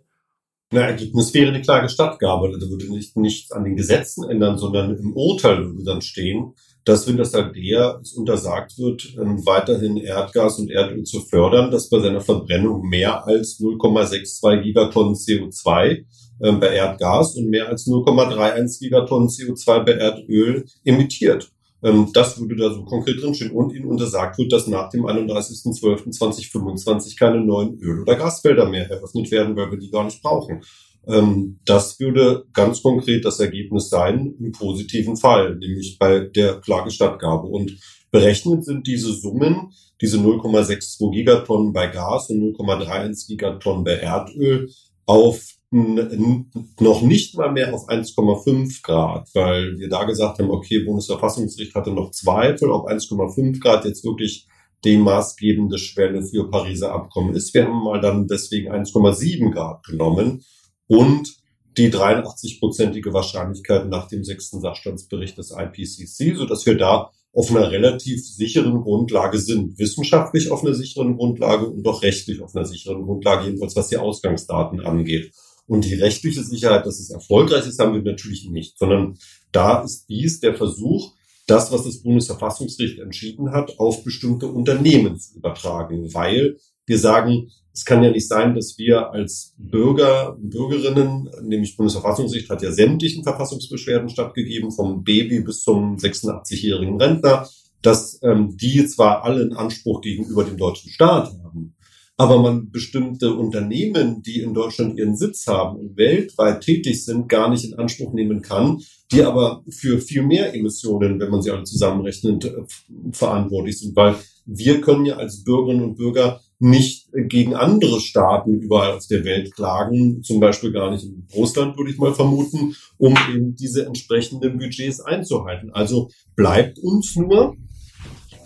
Na, 0.70 0.82
Ergebnis 0.82 1.32
wäre 1.32 1.48
eine 1.48 1.62
klare 1.62 1.88
Stattgabe. 1.88 2.52
Da 2.58 2.68
würde 2.68 2.92
nicht 2.92 3.16
nichts 3.16 3.52
an 3.52 3.64
den 3.64 3.76
Gesetzen 3.76 4.28
ändern, 4.28 4.58
sondern 4.58 4.96
im 4.96 5.16
Urteil 5.16 5.64
würde 5.64 5.84
dann 5.84 6.02
stehen, 6.02 6.54
dass 6.84 7.06
wenn 7.08 7.16
das 7.16 7.32
halt 7.32 7.56
der 7.56 8.00
es 8.02 8.12
untersagt 8.12 8.78
wird, 8.78 9.14
ähm, 9.18 9.44
weiterhin 9.46 9.96
Erdgas 9.96 10.58
und 10.58 10.70
Erdöl 10.70 11.04
zu 11.04 11.20
fördern, 11.20 11.70
dass 11.70 11.88
bei 11.88 12.00
seiner 12.00 12.20
Verbrennung 12.20 12.82
mehr 12.86 13.26
als 13.26 13.58
0,62 13.60 14.62
Gigatonnen 14.62 15.14
CO2 15.14 16.04
äh, 16.40 16.52
bei 16.52 16.74
Erdgas 16.74 17.36
und 17.36 17.48
mehr 17.48 17.68
als 17.68 17.86
0,31 17.86 18.80
Gigatonnen 18.80 19.28
CO2 19.28 19.84
bei 19.84 19.92
Erdöl 19.92 20.64
emittiert. 20.84 21.50
Ähm, 21.82 22.10
das 22.12 22.38
würde 22.40 22.56
da 22.56 22.72
so 22.72 22.84
konkret 22.84 23.22
drinstehen 23.22 23.52
und 23.52 23.72
ihnen 23.74 23.86
untersagt 23.86 24.38
wird, 24.38 24.52
dass 24.52 24.66
nach 24.66 24.90
dem 24.90 25.06
31.12.2025 25.06 27.18
keine 27.18 27.40
neuen 27.40 27.78
Öl- 27.80 28.02
oder 28.02 28.16
Gasfelder 28.16 28.68
mehr 28.68 28.90
eröffnet 28.90 29.30
werden, 29.30 29.56
weil 29.56 29.70
wir 29.70 29.78
die 29.78 29.90
gar 29.90 30.04
nicht 30.04 30.22
brauchen. 30.22 30.60
Ähm, 31.06 31.60
das 31.64 31.98
würde 32.00 32.44
ganz 32.52 32.82
konkret 32.82 33.24
das 33.24 33.40
Ergebnis 33.40 33.88
sein 33.88 34.34
im 34.38 34.52
positiven 34.52 35.16
Fall, 35.16 35.56
nämlich 35.56 35.98
bei 35.98 36.20
der 36.20 36.60
Klagestattgabe. 36.60 37.46
Und 37.46 37.78
berechnet 38.10 38.64
sind 38.64 38.86
diese 38.86 39.12
Summen, 39.12 39.72
diese 40.00 40.18
0,62 40.18 41.12
Gigatonnen 41.12 41.72
bei 41.72 41.88
Gas 41.88 42.30
und 42.30 42.56
0,31 42.56 43.28
Gigatonnen 43.28 43.84
bei 43.84 43.94
Erdöl 43.94 44.70
auf 45.06 45.57
noch 45.70 47.02
nicht 47.02 47.36
mal 47.36 47.52
mehr 47.52 47.74
auf 47.74 47.88
1,5 47.88 48.82
Grad, 48.82 49.28
weil 49.34 49.78
wir 49.78 49.88
da 49.88 50.04
gesagt 50.04 50.38
haben, 50.38 50.50
okay, 50.50 50.78
Bundesverfassungsgericht 50.80 51.74
hatte 51.74 51.90
noch 51.90 52.10
Zweifel, 52.10 52.70
ob 52.70 52.88
1,5 52.88 53.60
Grad 53.60 53.84
jetzt 53.84 54.04
wirklich 54.04 54.46
die 54.84 54.96
maßgebende 54.96 55.76
Schwelle 55.78 56.22
für 56.22 56.50
Pariser 56.50 56.92
Abkommen 56.92 57.34
ist. 57.34 57.52
Wir 57.52 57.66
haben 57.66 57.82
mal 57.82 58.00
dann 58.00 58.28
deswegen 58.28 58.72
1,7 58.72 59.50
Grad 59.52 59.84
genommen 59.84 60.42
und 60.86 61.36
die 61.76 61.92
83-prozentige 61.92 63.12
Wahrscheinlichkeit 63.12 63.88
nach 63.88 64.08
dem 64.08 64.24
sechsten 64.24 64.60
Sachstandsbericht 64.60 65.36
des 65.36 65.52
IPCC, 65.52 66.36
so 66.36 66.46
dass 66.46 66.64
wir 66.64 66.76
da 66.76 67.10
auf 67.32 67.50
einer 67.50 67.70
relativ 67.70 68.26
sicheren 68.26 68.80
Grundlage 68.80 69.38
sind. 69.38 69.78
Wissenschaftlich 69.78 70.50
auf 70.50 70.64
einer 70.64 70.74
sicheren 70.74 71.16
Grundlage 71.16 71.66
und 71.66 71.82
doch 71.82 72.02
rechtlich 72.02 72.40
auf 72.40 72.56
einer 72.56 72.64
sicheren 72.64 73.02
Grundlage, 73.02 73.46
jedenfalls 73.46 73.76
was 73.76 73.88
die 73.88 73.98
Ausgangsdaten 73.98 74.80
angeht. 74.80 75.32
Und 75.68 75.84
die 75.84 75.94
rechtliche 75.94 76.42
Sicherheit, 76.42 76.86
dass 76.86 76.98
es 76.98 77.10
erfolgreich 77.10 77.66
ist, 77.66 77.78
haben 77.78 77.94
wir 77.94 78.02
natürlich 78.02 78.48
nicht, 78.48 78.78
sondern 78.78 79.18
da 79.52 79.82
ist 79.82 80.06
dies 80.08 80.40
der 80.40 80.54
Versuch, 80.54 81.12
das, 81.46 81.70
was 81.70 81.84
das 81.84 82.02
Bundesverfassungsgericht 82.02 82.98
entschieden 82.98 83.52
hat, 83.52 83.78
auf 83.78 84.02
bestimmte 84.02 84.46
Unternehmen 84.48 85.18
zu 85.18 85.36
übertragen, 85.36 86.12
weil 86.14 86.56
wir 86.86 86.98
sagen, 86.98 87.50
es 87.72 87.84
kann 87.84 88.02
ja 88.02 88.10
nicht 88.10 88.26
sein, 88.26 88.54
dass 88.54 88.76
wir 88.78 89.10
als 89.12 89.54
Bürger 89.56 90.36
und 90.36 90.50
Bürgerinnen, 90.50 91.30
nämlich 91.42 91.76
Bundesverfassungsgericht 91.76 92.50
hat 92.50 92.62
ja 92.62 92.72
sämtlichen 92.72 93.22
Verfassungsbeschwerden 93.22 94.08
stattgegeben, 94.08 94.72
vom 94.72 95.04
Baby 95.04 95.40
bis 95.40 95.62
zum 95.62 95.96
86-jährigen 95.96 97.00
Rentner, 97.00 97.48
dass 97.82 98.18
ähm, 98.22 98.56
die 98.56 98.84
zwar 98.86 99.22
alle 99.22 99.42
einen 99.42 99.52
Anspruch 99.52 100.00
gegenüber 100.00 100.44
dem 100.44 100.56
deutschen 100.56 100.90
Staat 100.90 101.32
haben, 101.44 101.76
aber 102.20 102.42
man 102.42 102.72
bestimmte 102.72 103.32
Unternehmen, 103.32 104.22
die 104.22 104.40
in 104.40 104.52
Deutschland 104.52 104.98
ihren 104.98 105.16
Sitz 105.16 105.46
haben 105.46 105.78
und 105.78 105.96
weltweit 105.96 106.62
tätig 106.62 107.04
sind, 107.04 107.28
gar 107.28 107.48
nicht 107.48 107.64
in 107.64 107.78
Anspruch 107.78 108.12
nehmen 108.12 108.42
kann, 108.42 108.82
die 109.12 109.22
aber 109.22 109.62
für 109.70 110.00
viel 110.00 110.22
mehr 110.22 110.52
Emissionen, 110.52 111.20
wenn 111.20 111.30
man 111.30 111.42
sie 111.42 111.52
alle 111.52 111.62
zusammenrechnet, 111.62 112.44
äh, 112.44 112.64
verantwortlich 113.12 113.78
sind. 113.78 113.94
Weil 113.94 114.16
wir 114.46 114.80
können 114.80 115.06
ja 115.06 115.16
als 115.16 115.44
Bürgerinnen 115.44 115.84
und 115.84 115.94
Bürger 115.94 116.40
nicht 116.58 117.08
gegen 117.12 117.54
andere 117.54 118.00
Staaten 118.00 118.58
überall 118.58 118.96
auf 118.96 119.06
der 119.06 119.24
Welt 119.24 119.54
klagen, 119.54 120.24
zum 120.24 120.40
Beispiel 120.40 120.72
gar 120.72 120.90
nicht 120.90 121.04
in 121.04 121.24
Russland, 121.36 121.78
würde 121.78 121.92
ich 121.92 121.98
mal 121.98 122.14
vermuten, 122.14 122.74
um 122.96 123.14
eben 123.32 123.54
diese 123.54 123.86
entsprechenden 123.86 124.58
Budgets 124.58 125.00
einzuhalten. 125.00 125.70
Also 125.70 126.10
bleibt 126.34 126.80
uns 126.80 127.14
nur 127.14 127.56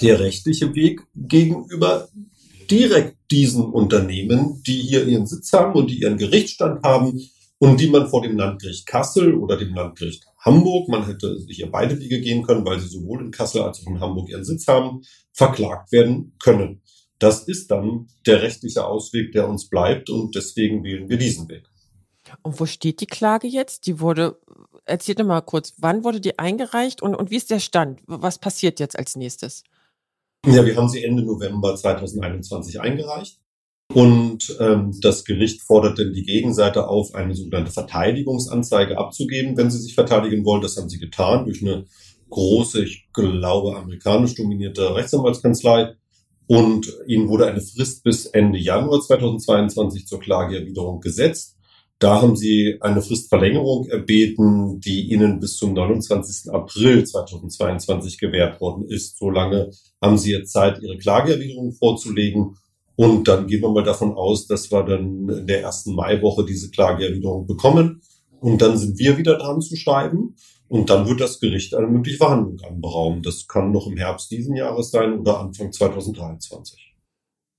der 0.02 0.20
rechtliche 0.20 0.74
Weg 0.74 1.00
gegenüber 1.14 2.08
direkt 2.70 3.16
diesen 3.31 3.64
Unternehmen, 3.64 4.62
die 4.66 4.81
hier 4.81 5.07
ihren 5.07 5.27
Sitz 5.27 5.53
haben 5.53 5.75
und 5.75 5.90
die 5.90 6.01
ihren 6.01 6.18
Gerichtsstand 6.18 6.83
haben 6.85 7.20
und 7.59 7.81
die 7.81 7.88
man 7.88 8.09
vor 8.09 8.22
dem 8.22 8.37
Landgericht 8.37 8.87
Kassel 8.87 9.35
oder 9.35 9.57
dem 9.57 9.75
Landgericht 9.75 10.25
Hamburg, 10.38 10.88
man 10.88 11.07
hätte 11.07 11.38
sicher 11.38 11.68
beide 11.68 11.98
Wege 12.01 12.20
gehen 12.20 12.42
können, 12.42 12.64
weil 12.64 12.81
sie 12.81 12.88
sowohl 12.88 13.22
in 13.22 13.31
Kassel 13.31 13.62
als 13.62 13.81
auch 13.81 13.90
in 13.90 14.01
Hamburg 14.01 14.29
ihren 14.29 14.44
Sitz 14.44 14.66
haben, 14.66 15.03
verklagt 15.33 15.92
werden 15.92 16.35
können. 16.42 16.83
Das 17.18 17.44
ist 17.44 17.70
dann 17.70 18.09
der 18.27 18.42
rechtliche 18.42 18.85
Ausweg, 18.85 19.31
der 19.31 19.48
uns 19.48 19.68
bleibt 19.68 20.11
und 20.11 20.35
deswegen 20.35 20.83
wählen 20.83 21.09
wir 21.09 21.18
diesen 21.18 21.48
Weg. 21.48 21.62
Und 22.42 22.59
wo 22.59 22.66
steht 22.66 23.01
die 23.01 23.07
Klage 23.07 23.46
jetzt? 23.46 23.87
Die 23.87 24.01
wurde, 24.01 24.40
erzählt 24.85 25.25
mal 25.25 25.40
kurz, 25.42 25.75
wann 25.79 26.03
wurde 26.03 26.20
die 26.20 26.38
eingereicht 26.38 27.01
und, 27.01 27.14
und 27.14 27.31
wie 27.31 27.37
ist 27.37 27.51
der 27.51 27.61
Stand? 27.61 28.01
Was 28.07 28.38
passiert 28.38 28.81
jetzt 28.81 28.98
als 28.98 29.14
nächstes? 29.14 29.62
Ja, 30.44 30.66
wir 30.66 30.76
haben 30.76 30.88
sie 30.88 31.05
Ende 31.05 31.22
November 31.22 31.76
2021 31.76 32.81
eingereicht. 32.81 33.38
Und 33.94 34.57
ähm, 34.59 34.98
das 35.00 35.24
Gericht 35.24 35.62
fordert 35.62 35.98
dann 35.98 36.12
die 36.12 36.24
Gegenseite 36.24 36.88
auf, 36.88 37.14
eine 37.14 37.35
sogenannte 37.35 37.70
Verteidigungsanzeige 37.70 38.98
abzugeben, 38.98 39.57
wenn 39.57 39.70
sie 39.70 39.78
sich 39.78 39.94
verteidigen 39.94 40.44
wollen. 40.44 40.62
Das 40.62 40.76
haben 40.76 40.88
sie 40.88 40.98
getan 40.98 41.44
durch 41.44 41.62
eine 41.62 41.85
große, 42.31 42.83
ich 42.83 43.09
glaube, 43.12 43.76
amerikanisch 43.76 44.35
dominierte 44.35 44.94
Rechtsanwaltskanzlei. 44.94 45.94
Und 46.48 46.92
ihnen 47.07 47.28
wurde 47.28 47.46
eine 47.46 47.61
Frist 47.61 48.02
bis 48.02 48.26
Ende 48.26 48.59
Januar 48.59 49.00
2022 49.00 50.07
zur 50.07 50.18
Klageerwiderung 50.20 51.00
gesetzt. 51.00 51.57
Da 52.02 52.20
haben 52.20 52.34
sie 52.34 52.78
eine 52.80 53.00
Fristverlängerung 53.00 53.86
erbeten, 53.86 54.80
die 54.80 55.12
ihnen 55.12 55.38
bis 55.38 55.56
zum 55.56 55.72
29. 55.72 56.52
April 56.52 57.04
2022 57.04 58.18
gewährt 58.18 58.60
worden 58.60 58.88
ist. 58.88 59.18
Solange 59.18 59.70
haben 60.02 60.18
sie 60.18 60.32
jetzt 60.32 60.52
Zeit, 60.52 60.82
ihre 60.82 60.98
Klageerwiderung 60.98 61.70
vorzulegen. 61.70 62.56
Und 62.96 63.28
dann 63.28 63.46
gehen 63.46 63.62
wir 63.62 63.68
mal 63.68 63.84
davon 63.84 64.14
aus, 64.14 64.48
dass 64.48 64.72
wir 64.72 64.82
dann 64.82 65.28
in 65.28 65.46
der 65.46 65.62
ersten 65.62 65.94
Maiwoche 65.94 66.44
diese 66.44 66.70
Klageerwiderung 66.70 67.46
bekommen. 67.46 68.02
Und 68.40 68.60
dann 68.60 68.76
sind 68.76 68.98
wir 68.98 69.16
wieder 69.16 69.38
dran 69.38 69.60
zu 69.60 69.76
schreiben. 69.76 70.34
Und 70.66 70.90
dann 70.90 71.06
wird 71.06 71.20
das 71.20 71.38
Gericht 71.38 71.72
eine 71.72 71.86
mögliche 71.86 72.18
Verhandlung 72.18 72.60
anberaumen. 72.68 73.22
Das 73.22 73.46
kann 73.46 73.70
noch 73.70 73.86
im 73.86 73.96
Herbst 73.96 74.28
diesen 74.32 74.56
Jahres 74.56 74.90
sein 74.90 75.20
oder 75.20 75.38
Anfang 75.38 75.70
2023. 75.70 76.96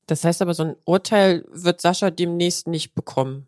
Das 0.06 0.26
heißt 0.26 0.42
aber, 0.42 0.54
so 0.54 0.64
ein 0.64 0.76
Urteil 0.84 1.46
wird 1.50 1.80
Sascha 1.80 2.12
demnächst 2.12 2.68
nicht 2.68 2.94
bekommen. 2.94 3.48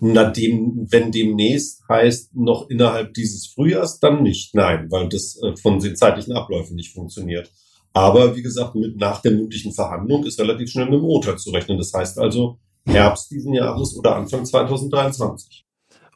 Na, 0.00 0.32
wenn 0.34 1.10
demnächst 1.10 1.82
heißt, 1.88 2.36
noch 2.36 2.68
innerhalb 2.70 3.14
dieses 3.14 3.48
Frühjahrs, 3.48 3.98
dann 3.98 4.22
nicht. 4.22 4.54
Nein, 4.54 4.86
weil 4.90 5.08
das 5.08 5.40
äh, 5.42 5.56
von 5.56 5.80
den 5.80 5.96
zeitlichen 5.96 6.34
Abläufen 6.34 6.76
nicht 6.76 6.94
funktioniert. 6.94 7.50
Aber 7.92 8.36
wie 8.36 8.42
gesagt, 8.42 8.74
mit 8.76 8.96
nach 8.96 9.22
der 9.22 9.32
mündlichen 9.32 9.72
Verhandlung 9.72 10.24
ist 10.24 10.38
relativ 10.38 10.70
schnell 10.70 10.84
mit 10.84 11.00
dem 11.00 11.04
Urteil 11.04 11.36
zu 11.36 11.50
rechnen. 11.50 11.78
Das 11.78 11.92
heißt 11.92 12.18
also 12.18 12.58
Herbst 12.86 13.30
diesen 13.30 13.54
Jahres 13.54 13.96
oder 13.96 14.16
Anfang 14.16 14.44
2023. 14.44 15.66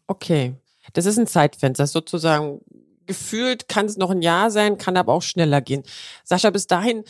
Okay. 0.07 0.55
Das 0.93 1.07
ist 1.07 1.19
ein 1.19 1.27
Zeitfenster. 1.27 1.87
Sozusagen 1.87 2.61
gefühlt 3.07 3.69
kann 3.69 3.87
es 3.87 3.97
noch 3.97 4.11
ein 4.11 4.23
Jahr 4.23 4.51
sein, 4.51 4.79
kann 4.79 4.97
aber 4.97 5.13
auch 5.13 5.23
schneller 5.23 5.61
gehen. 5.61 5.83
Sascha, 6.25 6.51
bis 6.51 6.67
dahin 6.67 7.05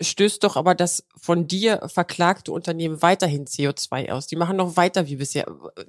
stößt 0.00 0.42
doch 0.42 0.56
aber 0.56 0.74
das 0.74 1.04
von 1.16 1.46
dir 1.46 1.82
verklagte 1.86 2.52
Unternehmen 2.52 3.02
weiterhin 3.02 3.46
CO2 3.46 4.10
aus. 4.10 4.26
Die 4.26 4.36
machen 4.36 4.56
noch 4.56 4.76
weiter 4.76 5.06
wie 5.06 5.16
bisher. 5.16 5.46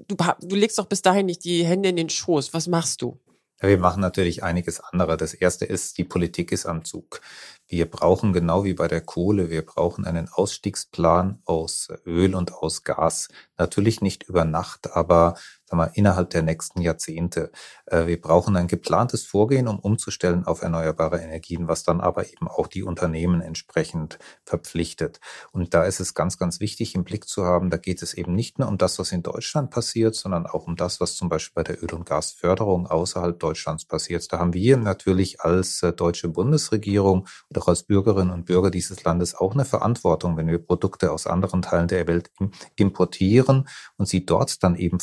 Du, 0.08 0.16
du 0.42 0.56
legst 0.56 0.78
doch 0.78 0.86
bis 0.86 1.02
dahin 1.02 1.26
nicht 1.26 1.44
die 1.44 1.66
Hände 1.66 1.90
in 1.90 1.96
den 1.96 2.10
Schoß. 2.10 2.54
Was 2.54 2.68
machst 2.68 3.02
du? 3.02 3.20
Ja, 3.62 3.70
wir 3.70 3.78
machen 3.78 4.02
natürlich 4.02 4.44
einiges 4.44 4.82
andere. 4.82 5.16
Das 5.16 5.34
erste 5.34 5.66
ist, 5.66 5.98
die 5.98 6.04
Politik 6.04 6.52
ist 6.52 6.66
am 6.66 6.84
Zug. 6.84 7.22
Wir 7.68 7.90
brauchen 7.90 8.34
genau 8.34 8.66
wie 8.66 8.74
bei 8.74 8.88
der 8.88 9.02
Kohle, 9.02 9.50
wir 9.50 9.66
brauchen 9.66 10.06
einen 10.06 10.28
Ausstiegsplan 10.30 11.42
aus 11.46 11.88
Öl 12.06 12.36
und 12.36 12.54
aus 12.54 12.84
Gas. 12.84 13.30
Natürlich 13.58 14.02
nicht 14.02 14.24
über 14.24 14.44
Nacht, 14.44 14.92
aber 14.92 15.36
sagen 15.66 15.82
wir, 15.82 15.92
innerhalb 15.96 16.30
der 16.30 16.44
nächsten 16.44 16.82
Jahrzehnte. 16.82 17.52
Äh, 17.86 18.08
wir 18.08 18.20
brauchen 18.20 18.56
ein 18.56 18.68
geplantes 18.68 19.26
Vorgehen, 19.26 19.68
um 19.68 19.80
umzustellen 19.80 20.46
auf 20.46 20.62
erneuerbare 20.62 21.20
Energien, 21.20 21.68
was 21.68 21.84
dann 21.84 22.02
aber 22.02 22.28
eben 22.28 22.48
auch 22.48 22.68
die 22.68 22.84
Unternehmen 22.84 23.42
entsprechend 23.42 24.20
verpflichtet. 24.46 25.20
Und 25.52 25.74
da 25.74 25.84
ist 25.84 26.00
es 26.00 26.14
ganz, 26.14 26.38
ganz 26.38 26.60
wichtig 26.60 26.96
im 26.96 27.04
Blick 27.04 27.28
zu 27.28 27.46
haben, 27.46 27.70
da 27.70 27.78
geht 27.78 28.02
es 28.02 28.14
eben 28.14 28.34
nicht 28.34 28.60
nur 28.60 28.68
um 28.68 28.78
das, 28.78 29.00
was 29.00 29.12
in 29.12 29.24
Deutschland 29.24 29.72
passiert, 29.72 30.16
sondern 30.16 30.46
auch 30.46 30.68
um 30.68 30.76
das, 30.76 31.00
was 31.00 31.16
zum 31.16 31.30
Beispiel 31.30 31.56
bei 31.56 31.64
der 31.64 31.82
Öl- 31.84 31.94
und 31.94 32.06
Gasförderung 32.06 32.88
außerhalb 32.88 33.40
Deutschlands 33.40 33.86
passiert. 33.86 34.32
Da 34.32 34.40
haben 34.40 34.54
wir 34.54 34.78
natürlich 34.78 35.42
als 35.42 35.82
äh, 35.84 35.94
deutsche 35.94 36.30
Bundesregierung 36.30 37.28
doch 37.50 37.68
als 37.68 37.84
Bürgerinnen 37.84 38.32
und 38.32 38.46
Bürger 38.46 38.72
dieses 38.72 39.04
Landes 39.04 39.36
auch 39.36 39.54
eine 39.54 39.66
Verantwortung, 39.66 40.38
wenn 40.38 40.48
wir 40.48 40.60
Produkte 40.60 41.12
aus 41.12 41.28
anderen 41.28 41.62
Teilen 41.62 41.88
der 41.88 42.08
Welt 42.08 42.32
importieren 42.76 43.68
und 43.98 44.08
sie 44.08 44.26
dort 44.26 44.64
dann 44.64 44.76
eben 44.76 45.00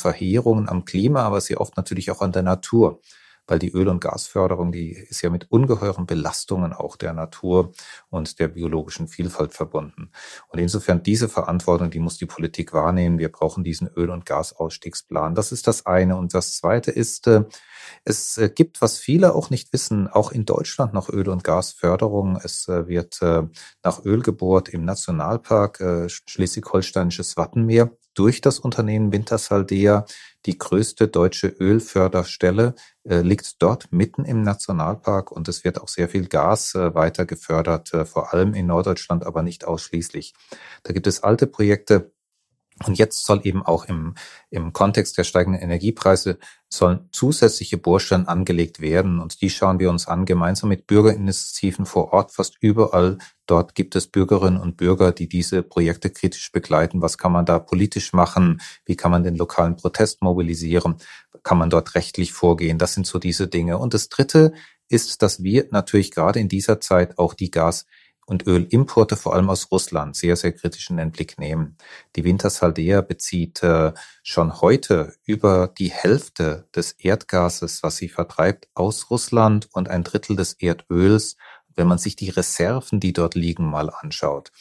Verheerungen 0.53 0.69
am 0.69 0.85
Klima, 0.85 1.23
aber 1.23 1.41
sehr 1.41 1.61
oft 1.61 1.77
natürlich 1.77 2.11
auch 2.11 2.21
an 2.21 2.31
der 2.31 2.43
Natur 2.43 3.01
weil 3.47 3.59
die 3.59 3.71
Öl- 3.71 3.89
und 3.89 3.99
Gasförderung, 3.99 4.71
die 4.71 4.91
ist 4.93 5.21
ja 5.21 5.29
mit 5.29 5.51
ungeheuren 5.51 6.05
Belastungen 6.05 6.73
auch 6.73 6.95
der 6.95 7.13
Natur 7.13 7.73
und 8.09 8.39
der 8.39 8.47
biologischen 8.47 9.07
Vielfalt 9.07 9.53
verbunden. 9.53 10.11
Und 10.47 10.59
insofern 10.59 11.03
diese 11.03 11.27
Verantwortung, 11.27 11.91
die 11.91 11.99
muss 11.99 12.17
die 12.17 12.25
Politik 12.25 12.73
wahrnehmen. 12.73 13.19
Wir 13.19 13.31
brauchen 13.31 13.63
diesen 13.63 13.89
Öl- 13.89 14.11
und 14.11 14.25
Gasausstiegsplan. 14.25 15.35
Das 15.35 15.51
ist 15.51 15.67
das 15.67 15.85
eine. 15.85 16.15
Und 16.15 16.33
das 16.33 16.55
zweite 16.55 16.91
ist, 16.91 17.27
äh, 17.27 17.43
es 18.05 18.37
äh, 18.37 18.49
gibt, 18.49 18.81
was 18.81 18.97
viele 18.97 19.35
auch 19.35 19.49
nicht 19.49 19.73
wissen, 19.73 20.07
auch 20.07 20.31
in 20.31 20.45
Deutschland 20.45 20.93
noch 20.93 21.09
Öl- 21.09 21.29
und 21.29 21.43
Gasförderung. 21.43 22.39
Es 22.41 22.67
äh, 22.69 22.87
wird 22.87 23.19
nach 23.83 24.05
Öl 24.05 24.21
gebohrt 24.21 24.69
im 24.69 24.85
Nationalpark 24.85 26.07
Schleswig-Holsteinisches 26.07 27.37
Wattenmeer 27.37 27.91
durch 28.13 28.41
das 28.41 28.59
Unternehmen 28.59 29.11
Wintersaldea. 29.11 30.05
Die 30.45 30.57
größte 30.57 31.07
deutsche 31.07 31.47
Ölförderstelle 31.47 32.75
äh, 33.03 33.21
liegt 33.21 33.61
dort 33.61 33.91
mitten 33.91 34.25
im 34.25 34.41
Nationalpark 34.41 35.31
und 35.31 35.47
es 35.47 35.63
wird 35.63 35.81
auch 35.81 35.87
sehr 35.87 36.09
viel 36.09 36.27
Gas 36.27 36.75
äh, 36.75 36.93
weiter 36.95 37.25
gefördert, 37.25 37.93
äh, 37.93 38.05
vor 38.05 38.33
allem 38.33 38.53
in 38.53 38.67
Norddeutschland, 38.67 39.25
aber 39.25 39.41
nicht 39.41 39.65
ausschließlich. 39.65 40.33
Da 40.83 40.93
gibt 40.93 41.07
es 41.07 41.23
alte 41.23 41.47
Projekte, 41.47 42.12
und 42.87 42.97
jetzt 42.97 43.25
soll 43.25 43.41
eben 43.43 43.63
auch 43.63 43.85
im, 43.85 44.15
im 44.49 44.73
Kontext 44.73 45.17
der 45.17 45.23
steigenden 45.23 45.61
Energiepreise 45.61 46.37
sollen 46.69 47.07
zusätzliche 47.11 47.77
Bohrstellen 47.77 48.27
angelegt 48.27 48.79
werden. 48.79 49.19
Und 49.19 49.41
die 49.41 49.49
schauen 49.49 49.79
wir 49.79 49.89
uns 49.89 50.07
an, 50.07 50.25
gemeinsam 50.25 50.69
mit 50.69 50.87
Bürgerinitiativen 50.87 51.85
vor 51.85 52.13
Ort. 52.13 52.31
Fast 52.31 52.57
überall 52.61 53.19
dort 53.45 53.75
gibt 53.75 53.95
es 53.95 54.07
Bürgerinnen 54.07 54.59
und 54.59 54.77
Bürger, 54.77 55.11
die 55.11 55.29
diese 55.29 55.61
Projekte 55.61 56.09
kritisch 56.09 56.51
begleiten. 56.51 57.01
Was 57.01 57.17
kann 57.17 57.31
man 57.31 57.45
da 57.45 57.59
politisch 57.59 58.13
machen? 58.13 58.61
Wie 58.85 58.95
kann 58.95 59.11
man 59.11 59.23
den 59.23 59.35
lokalen 59.35 59.75
Protest 59.75 60.21
mobilisieren? 60.21 60.95
Kann 61.43 61.57
man 61.59 61.69
dort 61.69 61.95
rechtlich 61.95 62.33
vorgehen? 62.33 62.79
Das 62.79 62.93
sind 62.93 63.05
so 63.05 63.19
diese 63.19 63.47
Dinge. 63.47 63.77
Und 63.77 63.93
das 63.93 64.09
Dritte 64.09 64.53
ist, 64.89 65.21
dass 65.21 65.43
wir 65.43 65.67
natürlich 65.71 66.11
gerade 66.11 66.39
in 66.39 66.49
dieser 66.49 66.79
Zeit 66.79 67.17
auch 67.17 67.33
die 67.33 67.51
Gas 67.51 67.85
und 68.25 68.47
Ölimporte 68.47 69.15
vor 69.15 69.33
allem 69.33 69.49
aus 69.49 69.71
Russland 69.71 70.15
sehr, 70.15 70.35
sehr 70.35 70.53
kritisch 70.53 70.89
in 70.89 70.97
den 70.97 71.11
Blick 71.11 71.39
nehmen. 71.39 71.77
Die 72.15 72.23
Wintersaldea 72.23 73.01
bezieht 73.01 73.63
äh, 73.63 73.93
schon 74.23 74.61
heute 74.61 75.13
über 75.25 75.67
die 75.77 75.91
Hälfte 75.91 76.67
des 76.75 76.93
Erdgases, 76.93 77.83
was 77.83 77.97
sie 77.97 78.09
vertreibt, 78.09 78.67
aus 78.73 79.09
Russland 79.09 79.69
und 79.73 79.89
ein 79.89 80.03
Drittel 80.03 80.35
des 80.35 80.53
Erdöls, 80.53 81.35
wenn 81.75 81.87
man 81.87 81.97
sich 81.97 82.15
die 82.15 82.29
Reserven, 82.29 82.99
die 82.99 83.13
dort 83.13 83.35
liegen, 83.35 83.65
mal 83.65 83.89
anschaut. 83.89 84.51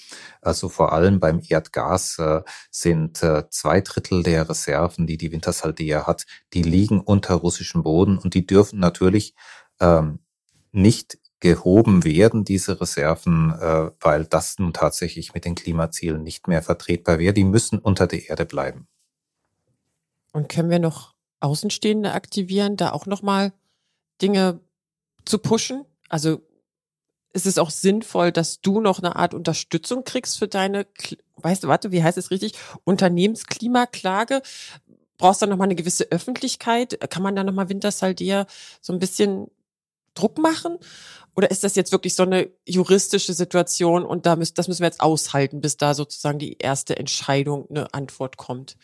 Also 0.40 0.68
vor 0.68 0.92
allem 0.92 1.20
beim 1.20 1.42
Erdgas 1.46 2.18
äh, 2.18 2.42
sind 2.70 3.22
äh, 3.22 3.48
zwei 3.50 3.80
Drittel 3.80 4.22
der 4.22 4.48
Reserven, 4.48 5.06
die 5.06 5.18
die 5.18 5.32
Wintersaldea 5.32 6.06
hat, 6.06 6.26
die 6.54 6.62
liegen 6.62 7.00
unter 7.00 7.34
russischem 7.34 7.82
Boden 7.82 8.18
und 8.18 8.34
die 8.34 8.46
dürfen 8.46 8.78
natürlich 8.80 9.34
ähm, 9.80 10.20
nicht 10.72 11.18
gehoben 11.42 12.04
werden, 12.04 12.44
diese 12.44 12.80
Reserven, 12.80 13.50
äh, 13.50 13.90
weil 14.00 14.24
das 14.24 14.58
nun 14.60 14.72
tatsächlich 14.72 15.34
mit 15.34 15.44
den 15.44 15.56
Klimazielen 15.56 16.22
nicht 16.22 16.46
mehr 16.46 16.62
vertretbar 16.62 17.18
wäre. 17.18 17.34
Die 17.34 17.44
müssen 17.44 17.80
unter 17.80 18.06
der 18.06 18.28
Erde 18.28 18.46
bleiben. 18.46 18.86
Und 20.32 20.48
können 20.48 20.70
wir 20.70 20.78
noch 20.78 21.14
Außenstehende 21.40 22.12
aktivieren, 22.12 22.76
da 22.76 22.92
auch 22.92 23.06
nochmal 23.06 23.52
Dinge 24.22 24.60
zu 25.24 25.38
pushen? 25.38 25.84
Also 26.08 26.46
ist 27.32 27.46
es 27.46 27.58
auch 27.58 27.70
sinnvoll, 27.70 28.30
dass 28.30 28.60
du 28.60 28.80
noch 28.80 29.00
eine 29.00 29.16
Art 29.16 29.34
Unterstützung 29.34 30.04
kriegst 30.04 30.38
für 30.38 30.46
deine, 30.46 30.86
weißt 31.36 31.64
du, 31.64 31.68
warte, 31.68 31.90
wie 31.90 32.04
heißt 32.04 32.18
es 32.18 32.30
richtig? 32.30 32.52
Unternehmensklimaklage? 32.84 34.42
Brauchst 35.18 35.42
du 35.42 35.46
nochmal 35.46 35.66
eine 35.66 35.74
gewisse 35.74 36.04
Öffentlichkeit? 36.12 36.98
Kann 37.10 37.24
man 37.24 37.34
da 37.34 37.42
nochmal 37.42 37.68
Wintersaldea 37.68 38.46
so 38.80 38.92
ein 38.92 39.00
bisschen 39.00 39.48
Druck 40.14 40.38
machen? 40.38 40.78
Oder 41.34 41.50
ist 41.50 41.64
das 41.64 41.76
jetzt 41.76 41.92
wirklich 41.92 42.14
so 42.14 42.24
eine 42.24 42.50
juristische 42.66 43.32
Situation 43.32 44.04
und 44.04 44.26
da 44.26 44.36
müssen, 44.36 44.54
das 44.54 44.68
müssen 44.68 44.80
wir 44.80 44.88
jetzt 44.88 45.00
aushalten, 45.00 45.60
bis 45.60 45.76
da 45.76 45.94
sozusagen 45.94 46.38
die 46.38 46.58
erste 46.58 46.96
Entscheidung, 46.96 47.66
eine 47.70 47.92
Antwort 47.94 48.36
kommt? 48.36 48.76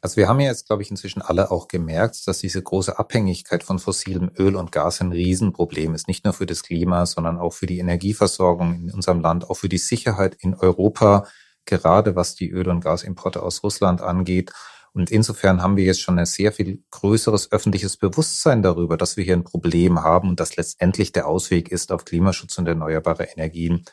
Also 0.00 0.16
wir 0.16 0.28
haben 0.28 0.40
ja 0.40 0.48
jetzt, 0.48 0.66
glaube 0.66 0.82
ich, 0.82 0.90
inzwischen 0.90 1.22
alle 1.22 1.50
auch 1.50 1.66
gemerkt, 1.66 2.28
dass 2.28 2.40
diese 2.40 2.62
große 2.62 2.98
Abhängigkeit 2.98 3.64
von 3.64 3.78
fossilem 3.78 4.30
Öl 4.38 4.54
und 4.54 4.70
Gas 4.70 5.00
ein 5.00 5.12
Riesenproblem 5.12 5.94
ist. 5.94 6.08
Nicht 6.08 6.24
nur 6.24 6.34
für 6.34 6.44
das 6.44 6.62
Klima, 6.62 7.06
sondern 7.06 7.38
auch 7.38 7.54
für 7.54 7.64
die 7.64 7.78
Energieversorgung 7.78 8.74
in 8.74 8.90
unserem 8.90 9.20
Land, 9.20 9.48
auch 9.48 9.54
für 9.54 9.70
die 9.70 9.78
Sicherheit 9.78 10.36
in 10.38 10.54
Europa, 10.54 11.26
gerade 11.64 12.16
was 12.16 12.34
die 12.34 12.50
Öl- 12.50 12.68
und 12.68 12.80
Gasimporte 12.80 13.42
aus 13.42 13.62
Russland 13.62 14.02
angeht. 14.02 14.52
Und 14.94 15.10
insofern 15.10 15.60
haben 15.60 15.76
wir 15.76 15.84
jetzt 15.84 16.00
schon 16.00 16.18
ein 16.20 16.26
sehr 16.26 16.52
viel 16.52 16.82
größeres 16.92 17.50
öffentliches 17.50 17.96
Bewusstsein 17.96 18.62
darüber, 18.62 18.96
dass 18.96 19.16
wir 19.16 19.24
hier 19.24 19.34
ein 19.34 19.42
Problem 19.42 20.02
haben 20.02 20.28
und 20.30 20.40
dass 20.40 20.56
letztendlich 20.56 21.10
der 21.10 21.26
Ausweg 21.26 21.70
ist, 21.72 21.90
auf 21.90 22.04
Klimaschutz 22.04 22.56
und 22.58 22.68
erneuerbare 22.68 23.24
Energien 23.24 23.84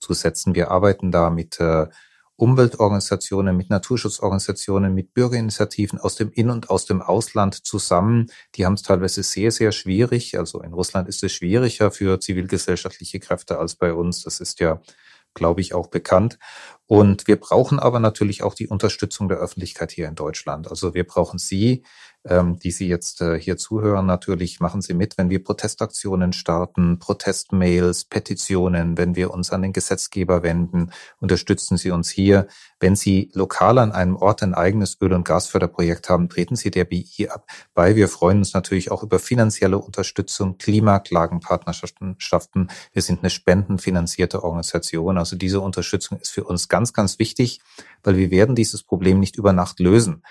zu 0.00 0.14
setzen. 0.14 0.56
Wir 0.56 0.72
arbeiten 0.72 1.12
da 1.12 1.30
mit 1.30 1.60
äh, 1.60 1.86
Umweltorganisationen, 2.34 3.56
mit 3.56 3.70
Naturschutzorganisationen, 3.70 4.94
mit 4.94 5.14
Bürgerinitiativen 5.14 6.00
aus 6.00 6.16
dem 6.16 6.30
In- 6.32 6.50
und 6.50 6.70
aus 6.70 6.86
dem 6.86 7.02
Ausland 7.02 7.54
zusammen. 7.64 8.26
Die 8.56 8.66
haben 8.66 8.74
es 8.74 8.82
teilweise 8.82 9.22
sehr, 9.22 9.52
sehr 9.52 9.70
schwierig. 9.70 10.36
Also 10.38 10.60
in 10.62 10.72
Russland 10.72 11.08
ist 11.08 11.22
es 11.22 11.32
schwieriger 11.32 11.92
für 11.92 12.18
zivilgesellschaftliche 12.18 13.20
Kräfte 13.20 13.58
als 13.58 13.76
bei 13.76 13.92
uns. 13.92 14.22
Das 14.22 14.40
ist 14.40 14.58
ja 14.58 14.80
glaube 15.34 15.60
ich, 15.60 15.74
auch 15.74 15.86
bekannt. 15.86 16.38
Und 16.88 17.26
wir 17.26 17.38
brauchen 17.38 17.78
aber 17.78 18.00
natürlich 18.00 18.42
auch 18.42 18.54
die 18.54 18.66
Unterstützung 18.66 19.28
der 19.28 19.36
Öffentlichkeit 19.36 19.92
hier 19.92 20.08
in 20.08 20.14
Deutschland. 20.14 20.68
Also 20.68 20.94
wir 20.94 21.06
brauchen 21.06 21.38
Sie, 21.38 21.84
ähm, 22.24 22.58
die 22.58 22.70
Sie 22.70 22.88
jetzt 22.88 23.20
äh, 23.20 23.38
hier 23.38 23.58
zuhören, 23.58 24.06
natürlich 24.06 24.58
machen 24.58 24.80
Sie 24.80 24.94
mit, 24.94 25.18
wenn 25.18 25.30
wir 25.30 25.44
Protestaktionen 25.44 26.32
starten, 26.32 26.98
Protestmails, 26.98 28.06
Petitionen, 28.06 28.96
wenn 28.96 29.16
wir 29.16 29.32
uns 29.32 29.50
an 29.50 29.62
den 29.62 29.74
Gesetzgeber 29.74 30.42
wenden, 30.42 30.90
unterstützen 31.20 31.76
Sie 31.76 31.90
uns 31.90 32.10
hier. 32.10 32.48
Wenn 32.80 32.96
Sie 32.96 33.30
lokal 33.34 33.78
an 33.78 33.92
einem 33.92 34.16
Ort 34.16 34.42
ein 34.42 34.54
eigenes 34.54 34.98
Öl- 35.00 35.12
und 35.12 35.24
Gasförderprojekt 35.24 36.08
haben, 36.08 36.28
treten 36.28 36.56
Sie 36.56 36.70
der 36.70 36.84
BI 36.84 37.28
ab 37.28 37.46
bei. 37.74 37.96
Wir 37.96 38.08
freuen 38.08 38.38
uns 38.38 38.54
natürlich 38.54 38.90
auch 38.90 39.02
über 39.02 39.18
finanzielle 39.18 39.78
Unterstützung, 39.78 40.58
Klimaklagenpartnerschaften. 40.58 42.70
Wir 42.92 43.02
sind 43.02 43.20
eine 43.20 43.30
spendenfinanzierte 43.30 44.42
Organisation. 44.42 45.18
Also 45.18 45.36
diese 45.36 45.60
Unterstützung 45.60 46.18
ist 46.18 46.30
für 46.30 46.44
uns 46.44 46.68
ganz, 46.68 46.77
ganz 46.86 47.18
wichtig, 47.18 47.60
weil 48.02 48.16
wir 48.16 48.30
werden 48.30 48.54
dieses 48.54 48.82
Problem 48.82 49.20
nicht 49.20 49.36
über 49.36 49.52
Nacht 49.52 49.80
lösen. 49.80 50.22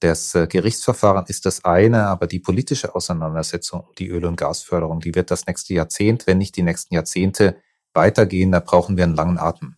Das 0.00 0.34
äh, 0.34 0.46
Gerichtsverfahren 0.46 1.24
ist 1.26 1.46
das 1.46 1.64
eine, 1.64 2.06
aber 2.06 2.26
die 2.26 2.38
politische 2.38 2.94
Auseinandersetzung 2.94 3.80
um 3.80 3.94
die 3.98 4.08
Öl- 4.08 4.26
und 4.26 4.36
Gasförderung, 4.36 5.00
die 5.00 5.14
wird 5.14 5.30
das 5.30 5.46
nächste 5.46 5.72
Jahrzehnt, 5.74 6.26
wenn 6.26 6.38
nicht 6.38 6.56
die 6.56 6.62
nächsten 6.62 6.94
Jahrzehnte 6.94 7.56
weitergehen. 7.94 8.52
Da 8.52 8.60
brauchen 8.60 8.96
wir 8.96 9.04
einen 9.04 9.16
langen 9.16 9.38
Atem. 9.38 9.76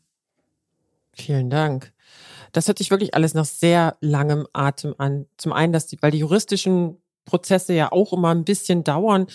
Vielen 1.13 1.51
Dank. 1.51 1.93
Das 2.53 2.67
hört 2.67 2.79
sich 2.79 2.91
wirklich 2.91 3.15
alles 3.15 3.35
nach 3.35 3.45
sehr 3.45 3.97
langem 4.01 4.47
Atem 4.53 4.95
an. 4.99 5.27
Zum 5.37 5.53
einen, 5.53 5.73
dass 5.73 5.87
die, 5.87 5.99
weil 6.01 6.11
die 6.11 6.19
juristischen 6.19 7.01
Prozesse 7.25 7.75
ja 7.75 7.93
auch 7.93 8.13
immer 8.13 8.35
ein 8.35 8.45
bisschen 8.45 8.85
dauern. 8.85 9.27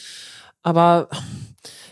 Aber 0.64 1.10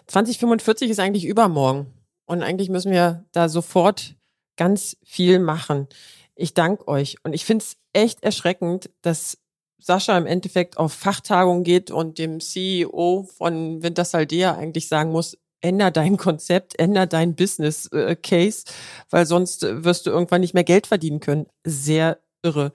2045 0.08 0.90
ist 0.90 1.00
eigentlich 1.00 1.26
übermorgen. 1.26 1.88
Und 2.26 2.44
eigentlich 2.44 2.70
müssen 2.70 2.92
wir 2.92 3.26
da 3.32 3.50
sofort 3.50 4.16
ganz 4.62 4.96
viel 5.04 5.40
machen. 5.40 5.88
Ich 6.36 6.54
danke 6.54 6.88
euch. 6.88 7.16
Und 7.24 7.34
ich 7.34 7.46
finde 7.46 7.66
es 7.66 7.78
echt 7.94 8.22
erschreckend, 8.22 8.92
dass 9.02 9.40
Sascha 9.80 10.16
im 10.16 10.28
Endeffekt 10.28 10.78
auf 10.78 10.94
Fachtagung 10.94 11.64
geht 11.64 11.90
und 11.90 12.20
dem 12.20 12.40
CEO 12.40 13.28
von 13.36 13.82
Wintersaldea 13.82 14.54
eigentlich 14.54 14.88
sagen 14.88 15.12
muss, 15.12 15.36
änder 15.62 15.90
dein 15.90 16.16
Konzept, 16.18 16.78
änder 16.78 17.08
dein 17.08 17.36
Business 17.36 17.88
äh, 17.88 18.16
Case, 18.16 18.66
weil 19.10 19.26
sonst 19.26 19.64
wirst 19.64 20.06
du 20.06 20.12
irgendwann 20.12 20.42
nicht 20.42 20.54
mehr 20.54 20.64
Geld 20.64 20.86
verdienen 20.86 21.22
können. 21.22 21.48
Sehr 21.64 22.20
irre. 22.44 22.72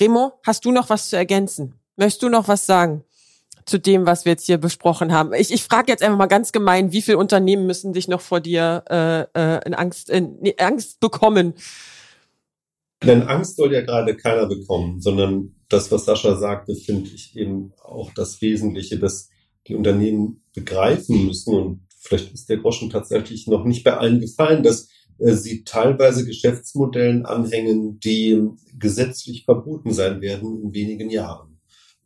Remo, 0.00 0.32
hast 0.46 0.64
du 0.64 0.72
noch 0.72 0.88
was 0.88 1.10
zu 1.10 1.16
ergänzen? 1.16 1.74
Möchtest 1.96 2.22
du 2.22 2.30
noch 2.30 2.48
was 2.48 2.64
sagen 2.64 3.04
zu 3.68 3.78
dem, 3.78 4.06
was 4.06 4.24
wir 4.24 4.32
jetzt 4.32 4.46
hier 4.46 4.58
besprochen 4.58 5.12
haben? 5.12 5.32
Ich, 5.34 5.52
ich 5.52 5.62
frage 5.62 5.90
jetzt 5.92 6.02
einfach 6.02 6.18
mal 6.18 6.26
ganz 6.26 6.52
gemein, 6.52 6.92
wie 6.92 7.02
viele 7.02 7.18
Unternehmen 7.18 7.66
müssen 7.66 7.92
dich 7.92 8.08
noch 8.08 8.20
vor 8.20 8.40
dir 8.40 8.84
äh, 8.90 9.20
äh, 9.38 9.66
in 9.66 9.74
Angst, 9.74 10.10
in, 10.10 10.38
nee, 10.40 10.54
Angst 10.58 11.00
bekommen? 11.00 11.54
Denn 13.04 13.22
Angst 13.22 13.56
soll 13.56 13.72
ja 13.72 13.82
gerade 13.82 14.16
keiner 14.16 14.46
bekommen, 14.46 15.00
sondern 15.00 15.54
das, 15.68 15.92
was 15.92 16.04
Sascha 16.04 16.36
sagte, 16.36 16.74
finde 16.74 17.10
ich 17.10 17.36
eben 17.36 17.72
auch 17.82 18.12
das 18.14 18.40
Wesentliche, 18.40 18.98
dass 18.98 19.28
die 19.68 19.74
Unternehmen 19.74 20.42
begreifen 20.54 21.26
müssen 21.26 21.54
und 21.54 21.80
vielleicht 22.00 22.32
ist 22.32 22.48
der 22.48 22.56
Groschen 22.56 22.90
tatsächlich 22.90 23.46
noch 23.46 23.64
nicht 23.64 23.84
bei 23.84 23.96
allen 23.96 24.20
gefallen, 24.20 24.62
dass 24.62 24.88
äh, 25.18 25.34
sie 25.34 25.64
teilweise 25.64 26.24
Geschäftsmodellen 26.24 27.26
anhängen, 27.26 28.00
die 28.00 28.42
gesetzlich 28.78 29.44
verboten 29.44 29.92
sein 29.92 30.20
werden 30.20 30.62
in 30.62 30.74
wenigen 30.74 31.10
Jahren. 31.10 31.57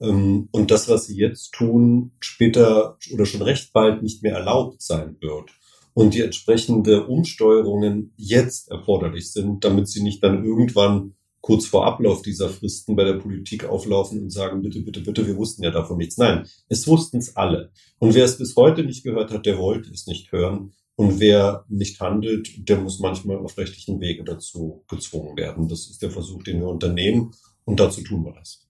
Ähm, 0.02 0.48
und 0.50 0.70
das, 0.70 0.88
was 0.88 1.06
sie 1.06 1.16
jetzt 1.16 1.52
tun, 1.52 2.12
später 2.20 2.98
oder 3.12 3.26
schon 3.26 3.42
recht 3.42 3.72
bald 3.72 4.02
nicht 4.02 4.22
mehr 4.22 4.34
erlaubt 4.34 4.82
sein 4.82 5.16
wird. 5.20 5.50
Und 5.94 6.14
die 6.14 6.22
entsprechende 6.22 7.06
Umsteuerungen 7.06 8.14
jetzt 8.16 8.70
erforderlich 8.70 9.30
sind, 9.32 9.64
damit 9.64 9.88
sie 9.88 10.02
nicht 10.02 10.22
dann 10.22 10.44
irgendwann 10.44 11.14
kurz 11.42 11.66
vor 11.66 11.86
Ablauf 11.86 12.22
dieser 12.22 12.48
Fristen 12.48 12.96
bei 12.96 13.04
der 13.04 13.14
Politik 13.14 13.64
auflaufen 13.64 14.22
und 14.22 14.30
sagen, 14.30 14.62
bitte, 14.62 14.80
bitte, 14.80 15.00
bitte, 15.00 15.26
wir 15.26 15.36
wussten 15.36 15.62
ja 15.64 15.70
davon 15.70 15.98
nichts. 15.98 16.16
Nein, 16.16 16.46
es 16.68 16.86
wussten 16.86 17.18
es 17.18 17.36
alle. 17.36 17.72
Und 17.98 18.14
wer 18.14 18.24
es 18.24 18.38
bis 18.38 18.56
heute 18.56 18.84
nicht 18.84 19.04
gehört 19.04 19.32
hat, 19.32 19.44
der 19.44 19.58
wollte 19.58 19.90
es 19.90 20.06
nicht 20.06 20.32
hören. 20.32 20.72
Und 20.94 21.20
wer 21.20 21.64
nicht 21.68 22.00
handelt, 22.00 22.68
der 22.68 22.78
muss 22.78 23.00
manchmal 23.00 23.38
auf 23.38 23.58
rechtlichen 23.58 24.00
Wege 24.00 24.24
dazu 24.24 24.84
gezwungen 24.88 25.36
werden. 25.36 25.66
Das 25.66 25.90
ist 25.90 26.00
der 26.00 26.10
Versuch, 26.10 26.42
den 26.44 26.60
wir 26.60 26.68
unternehmen. 26.68 27.32
Und 27.64 27.80
dazu 27.80 28.02
tun 28.02 28.24
wir 28.24 28.32
das. 28.32 28.61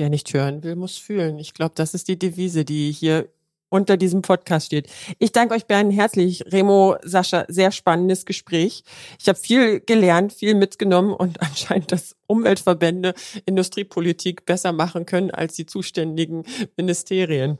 Wer 0.00 0.08
nicht 0.08 0.32
hören 0.32 0.62
will, 0.62 0.76
muss 0.76 0.96
fühlen. 0.96 1.38
Ich 1.38 1.52
glaube, 1.52 1.72
das 1.74 1.92
ist 1.92 2.08
die 2.08 2.18
Devise, 2.18 2.64
die 2.64 2.90
hier 2.90 3.28
unter 3.68 3.98
diesem 3.98 4.22
Podcast 4.22 4.64
steht. 4.64 4.88
Ich 5.18 5.30
danke 5.30 5.54
euch 5.54 5.66
beiden 5.66 5.90
herzlich. 5.90 6.42
Remo, 6.50 6.96
Sascha, 7.02 7.44
sehr 7.48 7.70
spannendes 7.70 8.24
Gespräch. 8.24 8.82
Ich 9.20 9.28
habe 9.28 9.38
viel 9.38 9.80
gelernt, 9.80 10.32
viel 10.32 10.54
mitgenommen 10.54 11.12
und 11.12 11.42
anscheinend, 11.42 11.92
dass 11.92 12.16
Umweltverbände 12.26 13.12
Industriepolitik 13.44 14.46
besser 14.46 14.72
machen 14.72 15.04
können 15.04 15.32
als 15.32 15.56
die 15.56 15.66
zuständigen 15.66 16.44
Ministerien. 16.78 17.58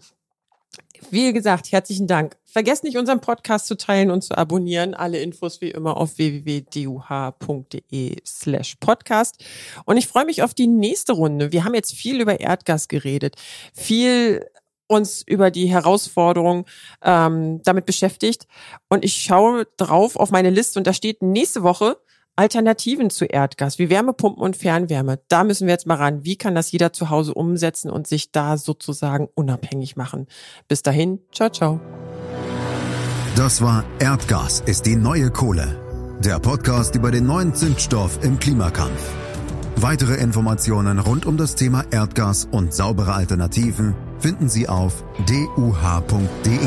Wie 1.08 1.32
gesagt, 1.32 1.72
herzlichen 1.72 2.06
Dank. 2.06 2.36
Vergesst 2.44 2.84
nicht, 2.84 2.98
unseren 2.98 3.20
Podcast 3.20 3.66
zu 3.66 3.76
teilen 3.76 4.10
und 4.10 4.22
zu 4.22 4.36
abonnieren. 4.36 4.94
Alle 4.94 5.20
Infos 5.20 5.60
wie 5.60 5.70
immer 5.70 5.96
auf 5.96 6.18
www.duh.de 6.18 8.16
slash 8.26 8.76
podcast. 8.80 9.42
Und 9.86 9.96
ich 9.96 10.06
freue 10.06 10.26
mich 10.26 10.42
auf 10.42 10.52
die 10.52 10.66
nächste 10.66 11.12
Runde. 11.12 11.52
Wir 11.52 11.64
haben 11.64 11.74
jetzt 11.74 11.94
viel 11.94 12.20
über 12.20 12.40
Erdgas 12.40 12.88
geredet, 12.88 13.36
viel 13.74 14.46
uns 14.86 15.22
über 15.22 15.50
die 15.50 15.66
Herausforderung 15.66 16.66
ähm, 17.02 17.62
damit 17.62 17.86
beschäftigt. 17.86 18.46
Und 18.88 19.04
ich 19.04 19.14
schaue 19.14 19.66
drauf 19.76 20.16
auf 20.16 20.30
meine 20.30 20.50
Liste 20.50 20.78
und 20.80 20.86
da 20.86 20.92
steht 20.92 21.22
nächste 21.22 21.62
Woche 21.62 21.96
Alternativen 22.40 23.10
zu 23.10 23.26
Erdgas, 23.26 23.78
wie 23.78 23.90
Wärmepumpen 23.90 24.42
und 24.42 24.56
Fernwärme. 24.56 25.20
Da 25.28 25.44
müssen 25.44 25.66
wir 25.66 25.74
jetzt 25.74 25.86
mal 25.86 25.96
ran. 25.96 26.24
Wie 26.24 26.36
kann 26.36 26.54
das 26.54 26.72
jeder 26.72 26.90
zu 26.90 27.10
Hause 27.10 27.34
umsetzen 27.34 27.90
und 27.90 28.06
sich 28.06 28.32
da 28.32 28.56
sozusagen 28.56 29.28
unabhängig 29.34 29.94
machen? 29.96 30.26
Bis 30.66 30.82
dahin, 30.82 31.20
ciao, 31.32 31.50
ciao. 31.50 31.80
Das 33.36 33.60
war 33.60 33.84
Erdgas 33.98 34.60
ist 34.60 34.86
die 34.86 34.96
neue 34.96 35.30
Kohle. 35.30 36.16
Der 36.24 36.38
Podcast 36.38 36.94
über 36.94 37.10
den 37.10 37.26
neuen 37.26 37.54
Zündstoff 37.54 38.18
im 38.24 38.38
Klimakampf. 38.38 39.12
Weitere 39.76 40.14
Informationen 40.14 40.98
rund 40.98 41.26
um 41.26 41.36
das 41.36 41.56
Thema 41.56 41.84
Erdgas 41.90 42.48
und 42.50 42.72
saubere 42.72 43.12
Alternativen 43.12 43.94
finden 44.18 44.48
Sie 44.48 44.66
auf 44.66 45.04
duh.de. 45.26 46.58